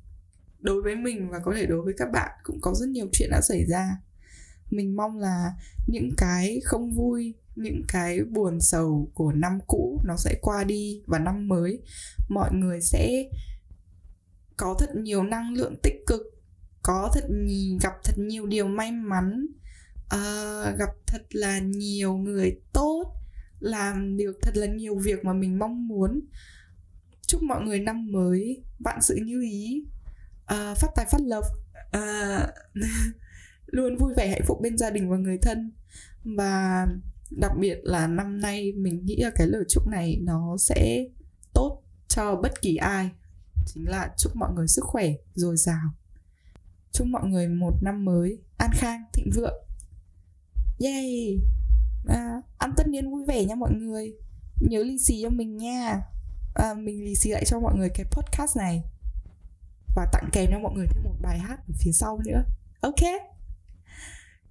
đối 0.60 0.82
với 0.82 0.96
mình 0.96 1.28
và 1.30 1.38
có 1.44 1.52
thể 1.56 1.66
đối 1.66 1.82
với 1.82 1.94
các 1.96 2.08
bạn 2.12 2.30
cũng 2.42 2.58
có 2.60 2.74
rất 2.74 2.88
nhiều 2.88 3.08
chuyện 3.12 3.28
đã 3.30 3.40
xảy 3.48 3.64
ra 3.66 3.96
mình 4.70 4.96
mong 4.96 5.18
là 5.18 5.52
những 5.86 6.10
cái 6.16 6.60
không 6.64 6.92
vui 6.92 7.34
những 7.58 7.82
cái 7.88 8.20
buồn 8.20 8.60
sầu 8.60 9.10
của 9.14 9.32
năm 9.32 9.58
cũ 9.66 10.02
nó 10.04 10.16
sẽ 10.16 10.38
qua 10.42 10.64
đi 10.64 11.02
và 11.06 11.18
năm 11.18 11.48
mới. 11.48 11.82
Mọi 12.28 12.50
người 12.52 12.80
sẽ 12.80 13.24
có 14.56 14.76
thật 14.78 14.90
nhiều 14.94 15.22
năng 15.22 15.54
lượng 15.54 15.76
tích 15.82 16.04
cực 16.06 16.22
có 16.82 17.10
thật 17.14 17.24
gặp 17.80 17.92
thật 18.04 18.14
nhiều 18.16 18.46
điều 18.46 18.68
may 18.68 18.92
mắn 18.92 19.46
uh, 20.14 20.78
gặp 20.78 20.90
thật 21.06 21.22
là 21.30 21.58
nhiều 21.58 22.16
người 22.16 22.60
tốt 22.72 23.14
làm 23.60 24.16
được 24.16 24.38
thật 24.42 24.56
là 24.56 24.66
nhiều 24.66 24.98
việc 24.98 25.24
mà 25.24 25.32
mình 25.32 25.58
mong 25.58 25.88
muốn. 25.88 26.20
Chúc 27.26 27.42
mọi 27.42 27.62
người 27.62 27.80
năm 27.80 28.12
mới 28.12 28.62
vạn 28.78 29.02
sự 29.02 29.18
như 29.24 29.42
ý. 29.42 29.84
Uh, 30.54 30.76
phát 30.76 30.88
tài 30.96 31.06
phát 31.10 31.20
lộc. 31.20 31.44
Uh, 31.96 32.50
luôn 33.72 33.96
vui 33.96 34.14
vẻ 34.16 34.28
hạnh 34.28 34.44
phúc 34.46 34.58
bên 34.62 34.78
gia 34.78 34.90
đình 34.90 35.10
và 35.10 35.16
người 35.16 35.38
thân. 35.42 35.72
Và 36.24 36.86
đặc 37.30 37.52
biệt 37.58 37.78
là 37.82 38.06
năm 38.06 38.40
nay 38.40 38.72
mình 38.72 39.04
nghĩ 39.04 39.16
là 39.16 39.30
cái 39.34 39.46
lời 39.46 39.64
chúc 39.68 39.88
này 39.88 40.18
nó 40.20 40.56
sẽ 40.58 41.04
tốt 41.54 41.82
cho 42.08 42.36
bất 42.36 42.62
kỳ 42.62 42.76
ai. 42.76 43.10
Chính 43.66 43.88
là 43.88 44.14
chúc 44.16 44.36
mọi 44.36 44.52
người 44.54 44.68
sức 44.68 44.84
khỏe 44.84 45.12
dồi 45.34 45.56
dào. 45.56 45.90
Chúc 46.92 47.06
mọi 47.06 47.28
người 47.28 47.48
một 47.48 47.72
năm 47.82 48.04
mới 48.04 48.38
an 48.58 48.70
khang 48.72 49.02
thịnh 49.12 49.30
vượng. 49.34 49.64
Yay! 50.78 51.38
À, 52.08 52.42
ăn 52.58 52.72
tất 52.76 52.88
niên 52.88 53.10
vui 53.10 53.24
vẻ 53.24 53.44
nha 53.44 53.54
mọi 53.54 53.72
người. 53.72 54.12
Nhớ 54.60 54.82
lì 54.82 54.98
xì 54.98 55.22
cho 55.22 55.30
mình 55.30 55.56
nha. 55.56 56.00
À, 56.54 56.74
mình 56.74 57.04
lì 57.04 57.14
xì 57.14 57.30
lại 57.30 57.44
cho 57.46 57.60
mọi 57.60 57.76
người 57.76 57.88
cái 57.94 58.06
podcast 58.10 58.56
này. 58.56 58.82
Và 59.96 60.06
tặng 60.12 60.28
kèm 60.32 60.50
cho 60.52 60.58
mọi 60.58 60.72
người 60.76 60.86
thêm 60.86 61.04
một 61.04 61.14
bài 61.22 61.38
hát 61.38 61.58
ở 61.68 61.74
phía 61.78 61.92
sau 61.92 62.20
nữa. 62.26 62.42
Ok? 62.80 63.02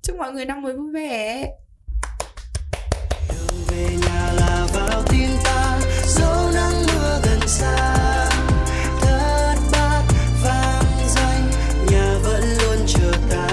Chúc 0.08 0.18
mọi 0.18 0.32
người 0.32 0.46
năm 0.46 0.62
mới 0.62 0.74
vui 0.74 0.92
vẻ. 0.94 1.48
Về 3.68 3.88
nhà 4.02 4.32
là 4.40 4.68
vào 4.74 5.04
tim 5.10 5.30
ta 5.44 5.80
dẫu 6.06 6.52
nắng 6.54 6.86
mưa 6.88 7.20
gần 7.24 7.40
xa. 7.48 7.96
Thất 9.02 9.56
bát 9.72 10.02
vang 10.44 10.84
danh 11.16 11.52
nhà 11.92 12.18
vẫn 12.24 12.44
luôn 12.62 12.78
chờ 12.88 13.12
ta. 13.30 13.48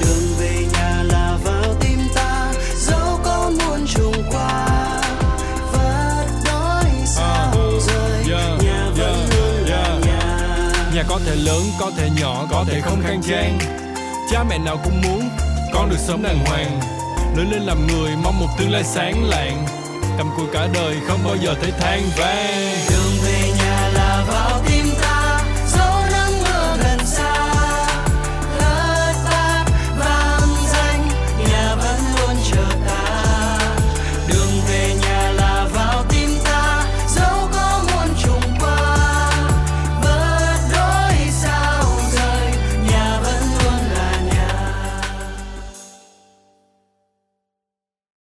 Đường 0.00 0.36
về 0.40 0.64
nhà 0.72 1.02
là 1.02 1.38
vào 1.44 1.74
tim 1.80 1.98
ta 2.14 2.52
dẫu 2.76 3.20
có 3.24 3.52
muôn 3.58 3.86
trùng 3.86 4.22
qua. 4.30 5.00
Vất 5.72 6.26
đói 6.44 6.84
sao 7.06 7.54
rời 7.86 8.24
nhà 8.64 8.90
vẫn 8.96 9.28
luôn 9.30 9.64
là 9.66 10.00
nhà. 10.06 10.72
Nhà 10.94 11.04
có 11.08 11.20
thể 11.26 11.36
lớn, 11.36 11.62
có 11.80 11.90
thể 11.96 12.08
nhỏ, 12.20 12.46
có 12.50 12.64
thể 12.68 12.80
không 12.80 13.02
khang 13.02 13.22
trang 13.22 13.85
cha 14.30 14.44
mẹ 14.44 14.58
nào 14.58 14.78
cũng 14.84 15.00
muốn 15.02 15.28
con 15.72 15.90
được 15.90 15.98
sống 15.98 16.22
đàng 16.22 16.38
hoàng. 16.46 16.80
Lớn 17.36 17.50
lên 17.50 17.62
làm 17.62 17.86
người, 17.86 18.10
mong 18.22 18.40
một 18.40 18.46
tương 18.58 18.70
lai 18.70 18.84
sáng 18.84 19.24
lạng. 19.24 19.66
Cầm 20.18 20.30
cùi 20.36 20.46
cả 20.52 20.68
đời 20.74 20.96
không 21.06 21.20
bao 21.24 21.36
giờ 21.36 21.54
thấy 21.62 21.70
than 21.70 22.00
vang. 22.16 22.76
Đường 22.90 23.12
về 23.24 23.45